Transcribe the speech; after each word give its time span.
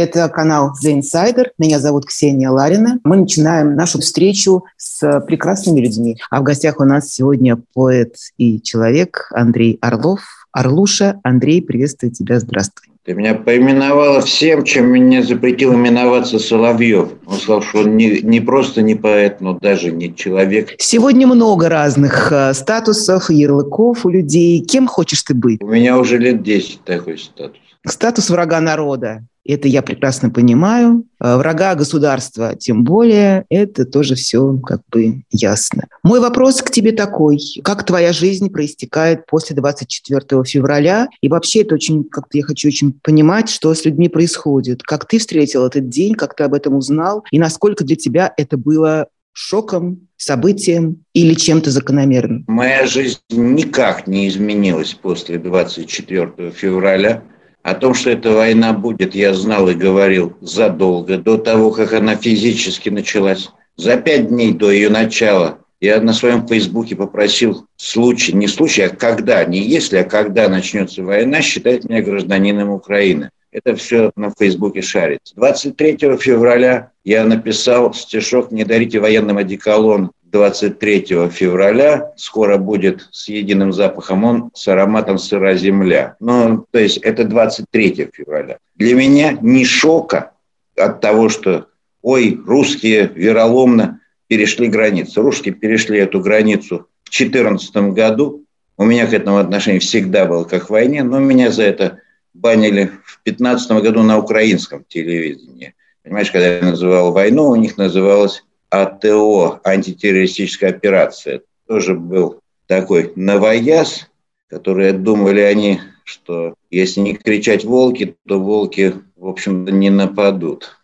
Это 0.00 0.26
канал 0.30 0.72
The 0.82 0.98
Insider. 0.98 1.48
Меня 1.58 1.78
зовут 1.78 2.06
Ксения 2.06 2.48
Ларина. 2.48 3.00
Мы 3.04 3.16
начинаем 3.18 3.74
нашу 3.74 4.00
встречу 4.00 4.64
с 4.78 5.20
прекрасными 5.26 5.78
людьми. 5.80 6.16
А 6.30 6.40
в 6.40 6.42
гостях 6.42 6.80
у 6.80 6.84
нас 6.84 7.10
сегодня 7.12 7.58
поэт 7.74 8.14
и 8.38 8.62
человек 8.62 9.30
Андрей 9.34 9.76
Орлов. 9.82 10.20
Орлуша, 10.52 11.20
Андрей, 11.22 11.60
приветствую 11.60 12.12
тебя. 12.12 12.40
Здравствуй. 12.40 12.90
Ты 13.04 13.12
меня 13.12 13.34
поименовала 13.34 14.22
всем, 14.22 14.64
чем 14.64 14.86
меня 14.86 15.22
запретил 15.22 15.74
именоваться 15.74 16.38
Соловьев. 16.38 17.10
Он 17.26 17.36
сказал, 17.36 17.60
что 17.60 17.80
он 17.80 17.98
не, 17.98 18.22
не 18.22 18.40
просто 18.40 18.80
не 18.80 18.94
поэт, 18.94 19.42
но 19.42 19.58
даже 19.58 19.92
не 19.92 20.14
человек. 20.14 20.76
Сегодня 20.78 21.26
много 21.26 21.68
разных 21.68 22.32
э, 22.32 22.54
статусов, 22.54 23.28
ярлыков 23.28 24.06
у 24.06 24.08
людей. 24.08 24.60
Кем 24.60 24.88
хочешь 24.88 25.22
ты 25.24 25.34
быть? 25.34 25.62
У 25.62 25.66
меня 25.66 25.98
уже 25.98 26.16
лет 26.16 26.42
10 26.42 26.84
такой 26.84 27.18
статус. 27.18 27.58
Статус 27.86 28.30
врага 28.30 28.60
народа. 28.60 29.24
Это 29.44 29.68
я 29.68 29.82
прекрасно 29.82 30.30
понимаю. 30.30 31.04
А 31.18 31.36
врага 31.38 31.74
государства, 31.74 32.54
тем 32.56 32.84
более, 32.84 33.44
это 33.48 33.84
тоже 33.84 34.14
все 34.14 34.58
как 34.58 34.82
бы 34.90 35.22
ясно. 35.30 35.86
Мой 36.02 36.20
вопрос 36.20 36.62
к 36.62 36.70
тебе 36.70 36.92
такой. 36.92 37.38
Как 37.64 37.84
твоя 37.84 38.12
жизнь 38.12 38.50
проистекает 38.50 39.26
после 39.26 39.56
24 39.56 40.44
февраля? 40.44 41.08
И 41.20 41.28
вообще 41.28 41.62
это 41.62 41.74
очень, 41.74 42.04
как-то 42.04 42.38
я 42.38 42.44
хочу 42.44 42.68
очень 42.68 42.92
понимать, 43.02 43.48
что 43.48 43.74
с 43.74 43.84
людьми 43.84 44.08
происходит. 44.08 44.82
Как 44.82 45.06
ты 45.06 45.18
встретил 45.18 45.66
этот 45.66 45.88
день, 45.88 46.14
как 46.14 46.36
ты 46.36 46.44
об 46.44 46.54
этом 46.54 46.74
узнал? 46.76 47.24
И 47.30 47.38
насколько 47.38 47.84
для 47.84 47.96
тебя 47.96 48.32
это 48.36 48.56
было 48.56 49.08
шоком, 49.32 50.08
событием 50.16 51.04
или 51.14 51.34
чем-то 51.34 51.70
закономерным? 51.70 52.44
Моя 52.46 52.86
жизнь 52.86 53.20
никак 53.30 54.06
не 54.06 54.28
изменилась 54.28 54.92
после 54.92 55.38
24 55.38 56.50
февраля. 56.50 57.22
О 57.62 57.74
том, 57.74 57.94
что 57.94 58.10
эта 58.10 58.30
война 58.32 58.72
будет, 58.72 59.14
я 59.14 59.34
знал 59.34 59.68
и 59.68 59.74
говорил 59.74 60.36
задолго, 60.40 61.18
до 61.18 61.36
того, 61.36 61.70
как 61.70 61.92
она 61.92 62.16
физически 62.16 62.88
началась. 62.88 63.50
За 63.76 63.96
пять 63.96 64.28
дней 64.28 64.52
до 64.52 64.70
ее 64.70 64.88
начала 64.88 65.58
я 65.80 66.00
на 66.00 66.12
своем 66.12 66.46
фейсбуке 66.46 66.96
попросил 66.96 67.66
случай, 67.76 68.32
не 68.32 68.46
случай, 68.48 68.82
а 68.82 68.88
когда, 68.90 69.44
не 69.44 69.60
если, 69.60 69.98
а 69.98 70.04
когда 70.04 70.48
начнется 70.48 71.02
война, 71.02 71.40
считать 71.40 71.84
меня 71.84 72.02
гражданином 72.02 72.70
Украины. 72.70 73.30
Это 73.52 73.74
все 73.74 74.12
на 74.14 74.32
Фейсбуке 74.38 74.80
шарится. 74.80 75.34
23 75.34 75.96
февраля 76.18 76.92
я 77.02 77.24
написал 77.24 77.92
стишок 77.92 78.52
«Не 78.52 78.64
дарите 78.64 79.00
военным 79.00 79.38
одеколон 79.38 80.12
23 80.30 81.28
февраля 81.30 82.12
скоро 82.16 82.56
будет 82.56 83.08
с 83.10 83.28
единым 83.28 83.72
запахом 83.72 84.24
он 84.24 84.50
с 84.54 84.68
ароматом 84.68 85.18
сыра 85.18 85.54
земля. 85.54 86.16
Ну, 86.20 86.66
то 86.70 86.78
есть 86.78 86.98
это 86.98 87.24
23 87.24 88.10
февраля. 88.12 88.58
Для 88.76 88.94
меня 88.94 89.36
не 89.40 89.64
шока 89.64 90.32
от 90.76 91.00
того, 91.00 91.28
что 91.28 91.66
ой, 92.02 92.40
русские 92.46 93.10
вероломно 93.14 94.00
перешли 94.28 94.68
границу. 94.68 95.22
Русские 95.22 95.54
перешли 95.54 95.98
эту 95.98 96.20
границу 96.20 96.86
в 97.04 97.10
2014 97.10 97.76
году. 97.92 98.44
У 98.76 98.84
меня 98.84 99.06
к 99.06 99.12
этому 99.12 99.38
отношение 99.38 99.80
всегда 99.80 100.24
было 100.26 100.44
как 100.44 100.68
к 100.68 100.70
войне, 100.70 101.02
но 101.02 101.18
меня 101.18 101.50
за 101.50 101.64
это 101.64 101.98
банили 102.32 102.92
в 103.04 103.20
2015 103.24 103.70
году 103.82 104.02
на 104.02 104.18
украинском 104.18 104.84
телевидении. 104.88 105.74
Понимаешь, 106.02 106.30
когда 106.30 106.56
я 106.56 106.62
называл 106.62 107.12
войну, 107.12 107.48
у 107.48 107.56
них 107.56 107.76
называлось 107.76 108.44
АТО, 108.70 109.60
антитеррористическая 109.64 110.70
операция, 110.70 111.42
тоже 111.66 111.94
был 111.94 112.40
такой 112.66 113.12
новояз, 113.16 114.08
которые 114.48 114.92
думали 114.92 115.40
они, 115.40 115.80
что 116.04 116.54
если 116.70 117.00
не 117.00 117.14
кричать 117.14 117.64
волки, 117.64 118.16
то 118.26 118.40
волки, 118.40 118.94
в 119.16 119.26
общем-то, 119.26 119.72
не 119.72 119.90
нападут. 119.90 120.76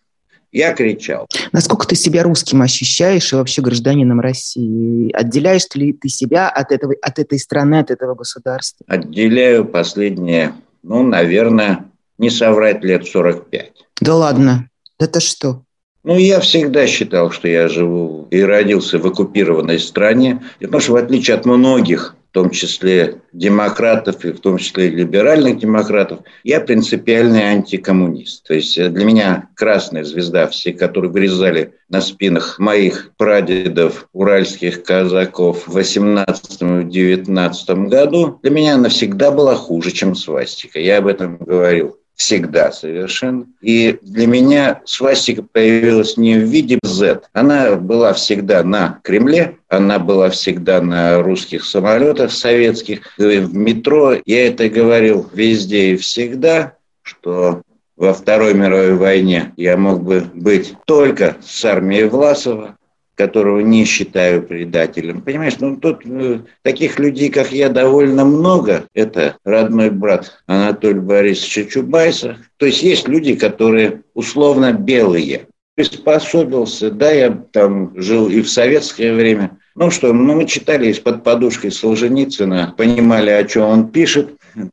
Я 0.51 0.73
кричал. 0.73 1.27
Насколько 1.51 1.87
ты 1.87 1.95
себя 1.95 2.23
русским 2.23 2.61
ощущаешь 2.61 3.33
и 3.33 3.35
вообще 3.35 3.61
гражданином 3.61 4.21
России? 4.21 5.11
Отделяешь 5.11 5.67
ли 5.75 5.93
ты 5.93 6.07
себя 6.07 6.49
от, 6.49 6.71
этого, 6.71 6.95
от 7.01 7.19
этой 7.19 7.37
страны, 7.37 7.79
от 7.79 7.91
этого 7.91 8.15
государства? 8.15 8.85
Отделяю 8.87 9.65
последние, 9.65 10.55
ну, 10.83 11.03
наверное, 11.03 11.85
не 12.17 12.29
соврать 12.29 12.83
лет 12.83 13.05
45. 13.05 13.71
Да 14.01 14.15
ладно? 14.15 14.69
Это 14.99 15.19
что? 15.19 15.63
Ну, 16.07 16.17
я 16.17 16.39
всегда 16.39 16.87
считал, 16.87 17.31
что 17.31 17.49
я 17.49 17.67
живу 17.67 18.29
и 18.31 18.41
родился 18.41 18.97
в 18.97 19.05
оккупированной 19.05 19.77
стране. 19.77 20.41
Потому 20.61 20.79
что, 20.79 20.93
в 20.93 20.95
отличие 20.95 21.35
от 21.35 21.45
многих, 21.45 22.15
в 22.29 22.33
том 22.33 22.49
числе 22.49 23.17
демократов 23.33 24.23
и 24.23 24.31
в 24.31 24.39
том 24.39 24.57
числе 24.57 24.87
либеральных 24.87 25.59
демократов, 25.59 26.19
я 26.45 26.61
принципиальный 26.61 27.49
антикоммунист. 27.49 28.47
То 28.47 28.53
есть 28.53 28.77
э, 28.77 28.87
для 28.87 29.03
меня 29.03 29.49
красная 29.53 30.05
звезда, 30.05 30.47
все, 30.47 30.71
которые 30.71 31.11
вырезали 31.11 31.73
на 31.89 31.99
спинах 31.99 32.57
моих 32.57 33.11
прадедов, 33.17 34.07
уральских 34.13 34.83
казаков 34.83 35.67
в 35.67 35.77
18-19 35.77 37.87
году, 37.89 38.39
для 38.43 38.51
меня 38.51 38.75
она 38.75 38.87
всегда 38.87 39.29
была 39.29 39.55
хуже, 39.55 39.91
чем 39.91 40.15
свастика. 40.15 40.79
Я 40.79 40.99
об 40.99 41.07
этом 41.07 41.35
говорил 41.35 41.97
всегда 42.17 42.71
совершенно. 42.71 43.45
И 43.61 43.97
для 44.01 44.27
меня 44.27 44.81
свастика 44.85 45.43
появилась 45.43 46.17
не 46.17 46.35
в 46.35 46.43
виде 46.43 46.79
Z. 46.83 47.21
Она 47.31 47.75
была 47.75 48.13
всегда 48.13 48.63
на 48.63 48.99
Кремле, 49.03 49.57
она 49.69 49.99
была 49.99 50.29
всегда 50.31 50.81
на 50.81 51.21
русских 51.21 51.63
самолетах 51.63 52.31
советских, 52.31 53.01
в 53.17 53.55
метро. 53.55 54.15
Я 54.25 54.47
это 54.47 54.67
говорил 54.67 55.29
везде 55.31 55.93
и 55.93 55.97
всегда, 55.97 56.73
что 57.03 57.61
во 57.95 58.13
Второй 58.13 58.53
мировой 58.53 58.95
войне 58.95 59.53
я 59.55 59.77
мог 59.77 60.03
бы 60.03 60.25
быть 60.33 60.73
только 60.85 61.37
с 61.43 61.63
армией 61.65 62.05
Власова, 62.05 62.76
которого 63.17 63.59
не 63.61 63.83
считаю 63.83 64.43
предателем. 64.43 65.21
Понимаешь, 65.21 65.55
ну 65.59 65.75
тут 65.75 66.05
э, 66.05 66.41
таких 66.61 66.99
людей, 66.99 67.29
как 67.29 67.51
я, 67.51 67.67
довольно 67.67 68.23
много. 68.23 68.85
Это 68.93 69.37
родной 69.43 69.89
брат 69.89 70.43
Анатолия 70.45 71.01
Борисовича 71.01 71.65
Чубайса. 71.65 72.37
То 72.57 72.67
есть 72.67 72.83
есть 72.83 73.07
люди, 73.07 73.35
которые 73.35 74.03
условно 74.13 74.71
белые. 74.71 75.47
Приспособился, 75.75 76.91
да, 76.91 77.11
я 77.11 77.31
там 77.51 77.91
жил 77.99 78.29
и 78.29 78.41
в 78.41 78.49
советское 78.49 79.13
время. 79.13 79.57
Ну 79.75 79.89
что, 79.91 80.13
ну 80.13 80.35
мы 80.35 80.45
читали 80.45 80.87
из-под 80.89 81.23
подушки 81.23 81.69
Солженицына, 81.69 82.75
понимали, 82.77 83.31
о 83.31 83.43
чем 83.43 83.63
он 83.63 83.87
пишет. 83.89 84.29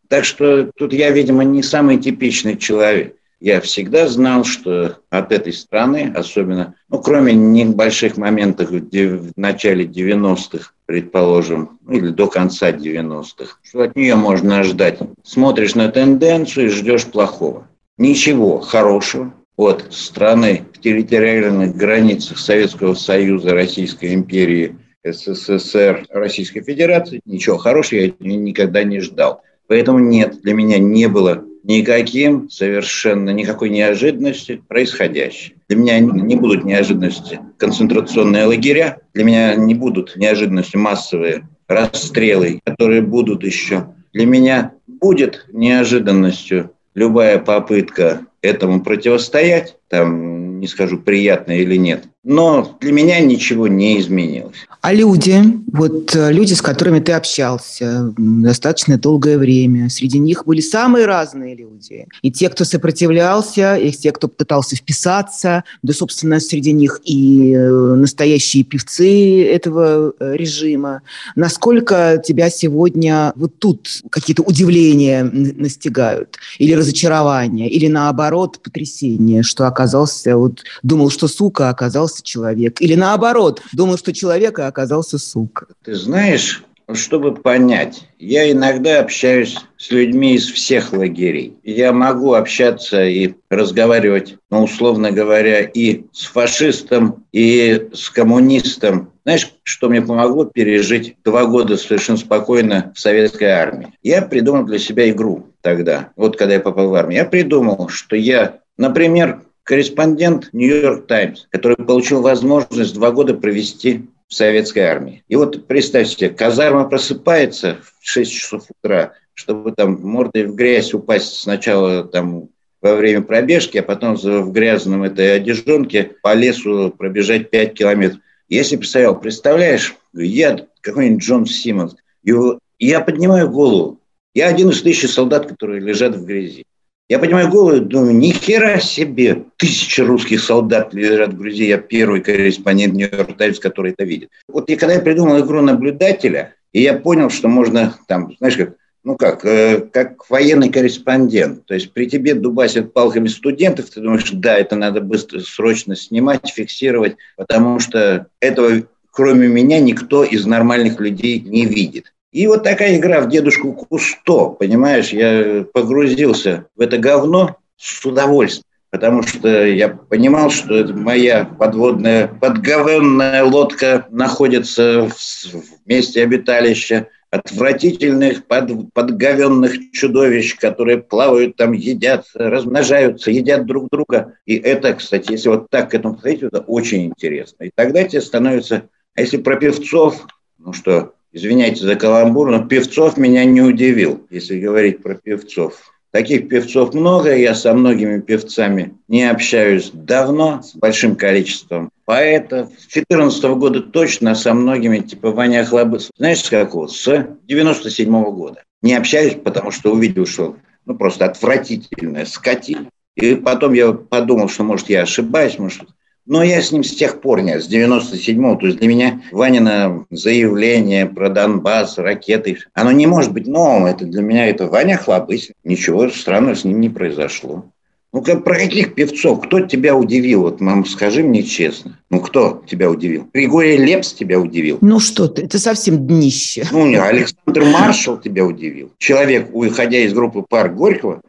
Так 0.09 0.25
что 0.25 0.71
тут 0.77 0.93
я, 0.93 1.11
видимо, 1.11 1.45
не 1.45 1.63
самый 1.63 1.99
типичный 1.99 2.57
человек. 2.57 3.17
Я 3.45 3.61
всегда 3.61 4.09
знал, 4.09 4.45
что 4.45 5.01
от 5.11 5.31
этой 5.31 5.53
страны, 5.53 6.11
особенно, 6.17 6.77
ну, 6.89 6.99
кроме 6.99 7.35
небольших 7.35 8.17
моментов 8.17 8.71
в 8.71 9.33
начале 9.37 9.85
90-х, 9.85 10.73
предположим, 10.87 11.79
ну, 11.83 11.93
или 11.93 12.09
до 12.09 12.27
конца 12.29 12.73
90-х, 12.73 13.59
что 13.63 13.83
от 13.83 13.97
нее 13.97 14.15
можно 14.15 14.65
ждать. 14.65 14.99
Смотришь 15.23 15.75
на 15.75 15.91
тенденцию 15.91 16.69
и 16.69 16.71
ждешь 16.71 17.05
плохого. 17.05 17.69
Ничего 17.99 18.61
хорошего 18.61 19.35
от 19.57 19.93
страны 19.93 20.63
в 20.73 20.81
территориальных 20.81 21.77
границах 21.77 22.39
Советского 22.39 22.95
Союза, 22.95 23.53
Российской 23.53 24.15
империи, 24.15 24.79
СССР, 25.05 26.07
Российской 26.09 26.63
Федерации, 26.63 27.21
ничего 27.27 27.59
хорошего 27.59 28.01
я 28.01 28.13
никогда 28.21 28.85
не 28.85 29.01
ждал. 29.01 29.43
Поэтому 29.67 29.99
нет, 29.99 30.41
для 30.41 30.55
меня 30.55 30.79
не 30.79 31.09
было 31.09 31.45
никаким, 31.65 32.49
совершенно 32.51 33.31
никакой 33.31 33.71
неожиданности 33.71 34.63
происходящее. 34.69 35.57
Для 35.69 35.79
меня 35.79 35.99
не 35.99 36.37
будут 36.37 36.65
неожиданности 36.65 37.41
концентрационные 37.59 38.45
лагеря, 38.45 38.99
для 39.15 39.25
меня 39.25 39.55
не 39.57 39.75
будут 39.75 40.15
неожиданности 40.17 40.77
массовые 40.77 41.49
расстрелы, 41.67 42.61
которые 42.65 43.03
будут 43.03 43.43
еще. 43.45 43.89
Для 44.13 44.27
меня 44.27 44.73
будет 44.87 45.47
неожиданностью 45.53 46.71
любая 46.95 47.39
попытка 47.39 48.27
этому 48.43 48.83
противостоять, 48.83 49.77
там, 49.89 50.61
не 50.61 50.67
скажу, 50.67 50.99
приятно 50.99 51.53
или 51.53 51.77
нет, 51.77 52.05
но 52.25 52.77
для 52.81 52.93
меня 52.93 53.21
ничего 53.21 53.69
не 53.69 54.01
изменилось. 54.01 54.57
А 54.81 54.93
люди, 54.93 55.43
вот 55.73 56.15
э, 56.15 56.31
люди, 56.33 56.53
с 56.53 56.61
которыми 56.61 57.01
ты 57.01 57.13
общался 57.13 58.13
достаточно 58.19 58.99
долгое 58.99 59.39
время, 59.39 59.89
среди 59.89 60.19
них 60.19 60.45
были 60.45 60.61
самые 60.61 61.07
разные 61.07 61.55
люди. 61.55 62.07
И 62.21 62.31
те, 62.31 62.51
кто 62.51 62.65
сопротивлялся, 62.65 63.77
и 63.77 63.91
те, 63.91 64.13
кто 64.13 64.29
пытался 64.29 64.77
вписаться, 64.77 65.65
да, 65.83 65.93
собственно, 65.95 66.39
среди 66.39 66.73
них 66.73 67.01
и 67.05 67.55
э, 67.55 67.71
настоящие 67.95 68.65
певцы 68.65 69.45
этого 69.45 70.13
э, 70.19 70.37
режима. 70.37 71.01
Насколько 71.35 72.23
тебя 72.23 72.51
сегодня 72.51 73.33
вот 73.37 73.59
тут 73.59 73.89
какие-то 74.11 74.43
удивления 74.43 75.25
настигают? 75.25 76.37
Или 76.59 76.75
разочарования? 76.75 77.71
Или 77.71 77.87
наоборот 77.87 78.61
потрясение, 78.63 79.43
что 79.43 79.67
оказался, 79.67 80.37
вот 80.37 80.63
думал, 80.83 81.11
что 81.11 81.27
сука, 81.27 81.71
оказался 81.71 82.14
человек. 82.23 82.81
Или 82.81 82.95
наоборот, 82.95 83.63
думал, 83.73 83.99
что 83.99 84.13
человек, 84.13 84.59
а 84.59 84.67
оказался 84.67 85.19
сука. 85.19 85.67
Ты 85.85 85.95
знаешь, 85.95 86.65
чтобы 86.93 87.35
понять, 87.35 88.07
я 88.19 88.51
иногда 88.51 89.01
общаюсь 89.01 89.57
с 89.79 89.91
людьми 89.91 90.35
из 90.35 90.51
всех 90.51 90.93
лагерей. 90.93 91.57
Я 91.63 91.93
могу 91.93 92.35
общаться 92.35 93.05
и 93.05 93.35
разговаривать, 93.49 94.37
ну, 94.51 94.65
условно 94.65 95.11
говоря, 95.11 95.61
и 95.61 96.05
с 96.13 96.27
фашистом, 96.27 97.25
и 97.33 97.89
с 97.93 98.11
коммунистом. 98.11 99.13
Знаешь, 99.25 99.55
что 99.63 99.89
мне 99.89 100.03
помогло 100.03 100.45
пережить 100.45 101.17
два 101.25 101.47
года 101.47 101.79
совершенно 101.79 102.19
спокойно 102.19 102.93
в 102.95 103.01
советской 103.01 103.49
армии? 103.49 103.95
Я 104.03 104.21
придумал 104.23 104.65
для 104.65 104.79
себя 104.79 105.09
игру 105.11 105.47
тогда, 105.63 106.11
вот 106.17 106.37
когда 106.37 106.55
я 106.55 106.61
попал 106.61 106.91
в 106.91 106.95
армию. 106.95 107.21
Я 107.21 107.25
придумал, 107.25 107.89
что 107.89 108.17
я, 108.17 108.59
например, 108.77 109.41
корреспондент 109.65 110.51
«Нью-Йорк 110.53 111.07
Таймс», 111.07 111.47
который 111.51 111.77
получил 111.77 112.23
возможность 112.23 112.95
два 112.95 113.11
года 113.11 113.35
провести 113.35 114.07
в 114.29 114.35
советской 114.35 114.81
армии. 114.81 115.25
И 115.29 115.37
вот 115.37 115.67
представьте 115.67 116.29
казарма 116.29 116.89
просыпается 116.89 117.79
в 117.83 118.07
6 118.07 118.31
часов 118.31 118.67
утра, 118.71 119.15
чтобы 119.35 119.73
там 119.73 120.01
мордой 120.03 120.45
в 120.47 120.55
грязь 120.55 120.95
упасть 120.95 121.41
сначала 121.41 122.05
там 122.05 122.49
во 122.81 122.95
время 122.95 123.23
пробежки, 123.23 123.79
а 123.79 123.83
потом 123.83 124.17
в 124.17 124.53
грязном 124.53 125.03
этой 125.03 125.37
одежонке 125.37 126.13
по 126.23 126.35
лесу 126.35 126.95
пробежать 126.97 127.51
5 127.51 127.75
километров. 127.75 128.21
Я 128.49 128.63
себе 128.63 128.79
представлял, 128.79 129.19
представляешь, 129.19 129.97
я 130.13 130.67
какой-нибудь 130.83 131.25
Джон 131.25 131.47
Симмонс, 131.47 131.97
и 132.23 132.33
я 132.79 133.01
поднимаю 133.01 133.51
голову, 133.51 134.01
я 134.35 134.49
один 134.49 134.69
из 134.71 134.83
тысячи 134.83 135.07
солдат, 135.07 135.47
которые 135.47 135.81
лежат 135.81 136.15
в 136.15 136.25
грязи. 136.25 136.67
Я 137.15 137.21
понимаю 137.21 137.49
голову, 137.49 137.79
думаю, 137.79 138.17
ни 138.17 138.33
хера 138.33 138.81
себе, 138.81 139.45
тысячи 139.57 140.01
русских 140.01 140.43
солдат 140.43 140.93
лежат 140.95 141.33
в 141.33 141.39
Грузии, 141.39 141.69
я 141.69 141.79
первый 141.79 142.21
корреспондент 142.21 142.95
Нью-Йорк 142.95 143.37
Таймс, 143.37 143.61
который 143.61 143.93
это 143.93 144.03
видит. 144.03 144.31
Вот 144.49 144.69
и 144.69 144.75
когда 144.75 144.95
я 144.95 145.01
придумал 145.01 145.39
игру 145.39 145.63
наблюдателя, 145.63 146.57
и 146.73 146.83
я 146.83 146.95
понял, 146.95 147.31
что 147.31 147.47
можно 147.47 147.97
там, 148.09 148.35
знаешь, 148.39 148.57
как, 148.57 148.75
ну 149.05 149.17
как, 149.17 149.45
э, 149.45 149.83
как 149.93 150.29
военный 150.29 150.71
корреспондент. 150.71 151.65
То 151.67 151.75
есть 151.75 151.93
при 151.93 152.07
тебе 152.07 152.35
дубасят 152.35 152.93
палками 152.93 153.29
студентов, 153.29 153.91
ты 153.91 154.01
думаешь, 154.01 154.29
да, 154.33 154.59
это 154.59 154.75
надо 154.75 155.01
быстро, 155.01 155.39
срочно 155.39 155.95
снимать, 155.95 156.51
фиксировать, 156.51 157.15
потому 157.37 157.79
что 157.79 158.27
этого, 158.41 158.89
кроме 159.13 159.47
меня, 159.47 159.79
никто 159.79 160.25
из 160.25 160.47
нормальных 160.47 160.99
людей 160.99 161.39
не 161.39 161.65
видит. 161.65 162.13
И 162.35 162.49
вот 162.49 162.65
такая 162.65 162.97
игра 162.97 163.21
в 163.21 163.29
дедушку 163.29 163.73
Кусто, 163.73 164.47
понимаешь, 164.47 165.11
я 165.11 165.65
погрузился 165.73 166.67
в 166.75 166.81
это 166.81 166.99
говно 166.99 167.59
с 167.77 168.05
удовольствием, 168.05 168.65
потому 168.91 169.23
что 169.23 169.65
я 169.65 169.91
понимал, 169.91 170.51
что 170.51 170.75
это 170.75 170.93
моя 170.95 171.45
подводная, 171.45 172.27
подговенная 172.27 173.45
лодка 173.45 174.09
находится 174.11 175.09
в 175.09 175.87
месте 175.87 176.25
обиталища 176.25 177.07
отвратительных, 177.31 178.47
под, 178.47 178.93
подговенных 178.93 179.93
чудовищ, 179.93 180.57
которые 180.57 180.99
плавают 180.99 181.55
там, 181.55 181.71
едят, 181.71 182.27
размножаются, 182.35 183.31
едят 183.31 183.65
друг 183.65 183.89
друга. 183.91 184.35
И 184.45 184.57
это, 184.57 184.95
кстати, 184.95 185.31
если 185.31 185.51
вот 185.51 185.71
так 185.71 185.93
к 185.93 185.95
этому 185.95 186.15
подходить, 186.15 186.43
это 186.43 186.63
очень 186.63 187.07
интересно. 187.07 187.63
И 187.63 187.71
тогда 187.73 188.03
тебе 188.03 188.21
становится... 188.21 188.89
А 189.15 189.21
если 189.21 189.37
про 189.37 189.55
певцов, 189.55 190.27
ну 190.59 190.73
что, 190.73 191.15
извиняйте 191.35 191.85
за 191.85 191.97
каламбур, 191.97 192.51
но 192.51 192.65
певцов 192.67 193.19
меня 193.19 193.45
не 193.45 193.61
удивил, 193.61 194.27
если 194.31 194.59
говорить 194.59 195.03
про 195.03 195.17
певцов. 195.17 195.91
Таких 196.13 196.49
певцов 196.49 196.95
много, 196.95 197.35
я 197.37 197.57
со 197.57 197.75
многими 197.75 198.21
певцами 198.21 198.95
не 199.09 199.29
общаюсь 199.29 199.91
давно, 199.93 200.63
с 200.63 200.77
большим 200.77 201.17
количеством 201.17 201.91
поэтов. 202.05 202.69
С 202.79 202.87
2014 202.93 203.45
года 203.57 203.81
точно 203.81 204.37
со 204.37 204.55
многими, 204.55 204.99
типа 204.99 205.33
Ваня 205.33 205.65
Хлобыцев. 205.65 206.13
Знаешь, 206.17 206.45
с 206.45 206.49
какого? 206.49 206.87
С 206.87 207.27
97 207.49 208.23
года. 208.31 208.63
Не 208.81 208.95
общаюсь, 208.95 209.35
потому 209.35 209.73
что 209.73 209.93
увидел, 209.93 210.25
что 210.25 210.57
ну, 210.85 210.95
просто 210.95 211.25
отвратительная 211.25 212.27
скотина. 212.27 212.91
И 213.17 213.35
потом 213.35 213.73
я 213.73 213.93
подумал, 213.93 214.49
что, 214.49 214.63
может, 214.63 214.89
я 214.91 215.03
ошибаюсь, 215.03 215.59
может, 215.59 215.83
но 216.27 216.43
я 216.43 216.63
с 216.63 216.73
ним 216.73 216.85
с 216.85 216.95
тех 216.95 217.21
пор 217.21 217.43
не, 217.43 217.61
с 217.61 217.69
97-го. 217.69 218.57
То 218.57 218.67
есть 218.67 218.79
для 218.79 218.89
меня 218.89 219.21
Ванина 219.31 220.07
заявление 220.11 221.07
про 221.07 221.29
Донбасс, 221.29 221.99
ракеты, 221.99 222.59
оно 222.73 222.93
не 222.93 223.07
может 223.07 223.33
быть 223.33 223.47
новым. 223.47 223.87
Это 223.87 224.05
для 224.05 224.23
меня 224.23 224.47
это 224.47 224.67
Ваня 224.67 224.97
Хлобысь. 224.97 225.53
Ничего 225.65 226.09
странного 226.09 226.55
с 226.55 226.65
ним 226.65 226.81
не 226.81 226.89
произошло. 226.89 227.67
Ну, 228.15 228.23
как, 228.23 228.45
про 228.45 228.55
каких 228.55 228.95
певцов? 228.95 229.45
Кто 229.45 229.59
тебя 229.59 229.97
удивил? 229.97 230.43
Вот, 230.43 230.61
мам, 230.61 230.87
скажи 230.87 231.25
мне 231.25 231.43
честно. 231.43 231.99
Ну, 232.11 232.21
кто 232.21 232.63
тебя 232.65 232.89
удивил? 232.89 233.29
Григорий 233.35 233.77
Лепс 233.77 234.13
тебя 234.13 234.39
удивил? 234.39 234.79
Ну, 234.83 235.01
что 235.01 235.27
ты, 235.27 235.43
это 235.43 235.59
совсем 235.59 236.07
днище. 236.07 236.65
Ну, 236.71 236.87
не, 236.87 236.95
Александр 236.95 237.65
Маршал 237.65 238.17
тебя 238.19 238.45
удивил. 238.45 238.93
Человек, 238.99 239.51
уходя 239.53 239.99
из 239.99 240.15
группы 240.15 240.45
«Парк 240.49 240.77
Горького», 240.77 241.23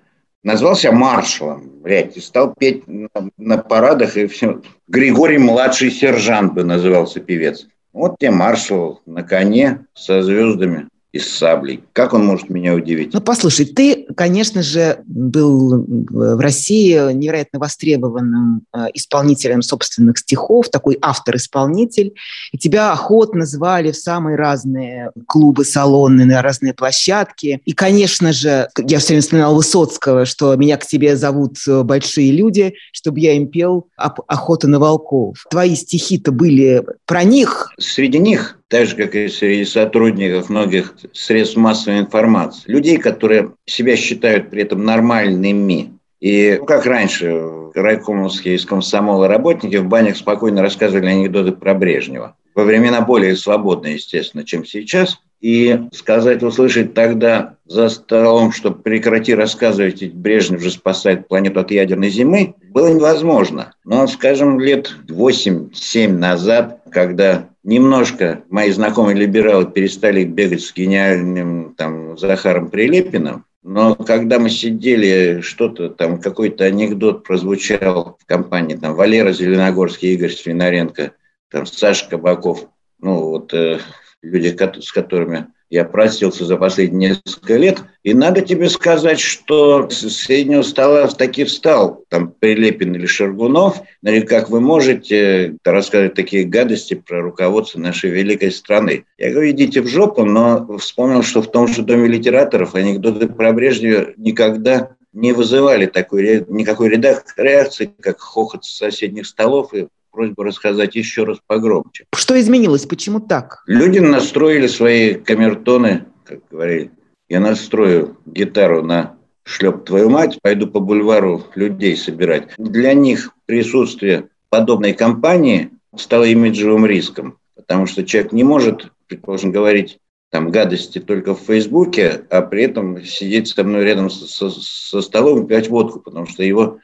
назвался 0.46 0.92
маршалом, 0.92 1.72
блядь, 1.84 2.16
и 2.16 2.22
стал 2.22 2.54
петь 2.54 2.88
на, 2.88 3.10
на 3.38 3.58
парадах 3.58 4.16
и 4.16 4.28
все. 4.28 4.62
Григорий 4.88 5.40
младший 5.40 5.92
сержант 5.92 6.54
бы 6.54 6.64
назывался 6.64 7.20
певец. 7.20 7.68
Вот 7.92 8.20
тебе 8.20 8.32
маршал 8.32 9.02
на 9.06 9.24
коне 9.24 9.86
со 9.94 10.22
звездами 10.22 10.88
и 11.12 11.20
с 11.20 11.36
саблей. 11.36 11.84
Как 11.94 12.14
он 12.14 12.26
может 12.26 12.50
меня 12.50 12.76
удивить? 12.76 13.14
Ну, 13.14 13.22
послушай, 13.22 13.66
ты, 13.66 13.95
конечно 14.16 14.64
же, 14.64 15.00
был 15.06 15.86
в 15.88 16.40
России 16.40 17.14
невероятно 17.14 17.60
востребованным 17.60 18.64
э, 18.74 18.86
исполнителем 18.94 19.62
собственных 19.62 20.18
стихов, 20.20 20.70
такой 20.70 20.98
автор-исполнитель, 21.02 22.14
и 22.52 22.58
тебя 22.58 22.92
охотно 22.92 23.46
звали 23.46 23.92
в 23.92 23.98
самые 23.98 24.38
разные 24.38 25.12
клубы, 25.28 25.66
салоны, 25.66 26.26
на 26.26 26.42
разные 26.42 26.74
площадки. 26.74 27.62
И, 27.66 27.74
конечно 27.74 28.34
же, 28.34 28.70
я 28.78 29.00
все 29.00 29.10
время 29.10 29.22
вспоминал 29.22 29.56
Высоцкого, 29.56 30.26
что 30.26 30.56
меня 30.56 30.78
к 30.78 30.86
тебе 30.86 31.16
зовут 31.16 31.58
э, 31.68 31.84
большие 31.84 32.32
люди, 32.32 32.76
чтобы 32.92 33.20
я 33.20 33.34
им 33.34 33.48
пел 33.48 33.88
«Охота 33.98 34.68
на 34.68 34.80
волков». 34.80 35.46
Твои 35.50 35.76
стихи-то 35.76 36.32
были 36.32 36.84
про 37.06 37.24
них. 37.24 37.72
Среди 37.80 38.20
них 38.20 38.60
так 38.68 38.88
же, 38.88 38.96
как 38.96 39.16
и 39.16 39.28
среди 39.28 39.66
сотрудников 39.66 40.50
многих 40.50 40.96
средств 41.14 41.58
массовой 41.58 42.00
информации. 42.00 42.70
Людей, 42.70 42.98
которые 42.98 43.52
себя 43.66 43.96
считают 43.96 44.50
при 44.50 44.64
этом 44.64 44.84
нормальными. 44.84 45.94
И 46.20 46.58
ну, 46.60 46.66
как 46.66 46.86
раньше, 46.86 47.72
райкомовские 47.76 48.56
из 48.56 48.66
комсомола 48.66 49.28
работники 49.28 49.76
в 49.76 49.88
банях 49.88 50.18
спокойно 50.18 50.62
рассказывали 50.62 51.08
анекдоты 51.08 51.52
про 51.52 51.74
Брежнева. 51.74 52.36
Во 52.56 52.64
времена 52.64 53.02
более 53.02 53.36
свободные, 53.36 53.96
естественно, 53.96 54.46
чем 54.46 54.66
сейчас. 54.66 55.20
И 55.42 55.80
сказать, 55.92 56.42
услышать 56.42 56.96
тогда 56.96 57.58
за 57.68 57.90
столом, 57.90 58.52
что 58.52 58.72
прекрати 58.72 59.36
рассказывать, 59.36 60.02
ведь 60.02 60.16
Брежнев 60.16 60.62
же 60.62 60.72
спасает 60.72 61.28
планету 61.28 61.60
от 61.60 61.70
ядерной 61.70 62.10
зимы, 62.10 62.56
было 62.70 62.88
невозможно. 62.88 63.74
Но, 63.84 64.08
скажем, 64.08 64.60
лет 64.60 64.96
8-7 65.08 66.08
назад, 66.14 66.82
когда 66.90 67.50
немножко 67.66 68.44
мои 68.50 68.72
знакомые 68.72 69.18
либералы 69.18 69.66
перестали 69.66 70.24
бегать 70.24 70.62
с 70.62 70.74
гениальным 70.74 71.74
там, 71.76 72.18
Захаром 72.18 72.70
Прилепиным, 72.70 73.46
но 73.64 73.96
когда 73.96 74.38
мы 74.38 74.52
сидели, 74.52 75.42
что-то 75.42 75.90
там, 75.90 76.22
какой-то 76.22 76.66
анекдот 76.66 77.24
прозвучал 77.24 78.18
в 78.22 78.26
компании, 78.28 78.76
там, 78.76 78.94
Валера 78.94 79.34
Зеленогорский, 79.34 80.14
Игорь 80.14 80.32
Свинаренко, 80.32 81.14
там, 81.50 81.66
Саша 81.66 82.08
Кабаков, 82.08 82.68
ну, 83.00 83.16
вот 83.22 83.54
э, 83.54 83.80
люди, 84.22 84.56
с 84.80 84.92
которыми 84.92 85.48
я 85.70 85.84
простился 85.84 86.46
за 86.46 86.58
последние 86.58 87.22
несколько 87.26 87.56
лет. 87.56 87.80
И 88.04 88.14
надо 88.14 88.42
тебе 88.42 88.70
сказать, 88.70 89.20
что 89.20 89.90
с 89.90 90.08
среднего 90.10 90.62
стола 90.62 91.08
таки 91.08 91.44
встал 91.44 92.04
там 92.10 92.32
Прилепин 92.32 92.94
или 92.96 93.06
Шаргунов. 93.06 93.82
Ну, 94.02 94.26
как 94.26 94.50
вы 94.50 94.62
можете 94.62 95.56
рассказывать 95.64 96.14
такие 96.14 96.44
гадости 96.44 96.94
про 96.94 97.22
руководство 97.22 97.80
нашей 97.80 98.12
великой 98.12 98.52
страны? 98.52 99.06
Я 99.18 99.32
говорю, 99.32 99.52
идите 99.52 99.82
в 99.82 99.88
жопу, 99.88 100.24
но 100.24 100.78
вспомнил, 100.78 101.24
что 101.24 101.42
в 101.42 101.52
том 101.52 101.68
же 101.68 101.82
Доме 101.82 102.08
литераторов 102.08 102.76
анекдоты 102.76 103.28
про 103.28 103.52
Брежнева 103.52 104.14
никогда 104.18 104.92
не 105.14 105.32
вызывали 105.32 105.86
такой, 105.86 106.46
никакой 106.48 106.90
реакции, 106.90 107.92
как 108.02 108.20
хохот 108.20 108.66
с 108.66 108.78
соседних 108.78 109.26
столов 109.26 109.74
и 109.74 109.88
просьба 110.16 110.46
рассказать 110.46 110.96
еще 110.96 111.26
раз 111.26 111.40
погромче. 111.46 112.06
Что 112.16 112.40
изменилось? 112.40 112.86
Почему 112.86 113.20
так? 113.20 113.64
Люди 113.68 114.00
настроили 114.00 114.68
свои 114.68 115.16
камертоны, 115.16 116.06
как 116.24 116.40
говорили. 116.50 116.92
Я 117.28 117.42
настрою 117.42 118.18
гитару 118.26 118.82
на 118.82 119.18
шлеп 119.44 119.84
твою 119.84 120.10
мать, 120.10 120.40
пойду 120.42 120.68
по 120.68 120.80
бульвару 120.80 121.44
людей 121.56 121.98
собирать. 121.98 122.50
Для 122.58 122.94
них 122.94 123.32
присутствие 123.46 124.30
подобной 124.50 124.94
компании 124.94 125.72
стало 125.98 126.24
имиджевым 126.24 126.86
риском, 126.86 127.38
потому 127.56 127.86
что 127.86 128.06
человек 128.06 128.32
не 128.32 128.44
может, 128.44 128.92
предположим, 129.08 129.52
говорить 129.52 130.00
там 130.32 130.50
гадости 130.50 131.00
только 131.00 131.36
в 131.36 131.42
Фейсбуке, 131.42 132.24
а 132.30 132.42
при 132.42 132.64
этом 132.64 133.04
сидеть 133.04 133.50
со 133.50 133.64
мной 133.64 133.84
рядом 133.84 134.10
со, 134.10 134.28
со, 134.28 134.50
со 134.50 135.02
столом 135.02 135.44
и 135.44 135.48
пить 135.48 135.70
водку, 135.70 136.00
потому 136.00 136.26
что 136.26 136.42
его 136.42 136.80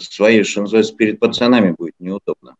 свои, 0.00 0.42
что 0.42 0.62
называется, 0.62 0.94
перед 0.94 1.18
пацанами 1.18 1.74
будет 1.76 1.94
неудобно. 1.98 2.56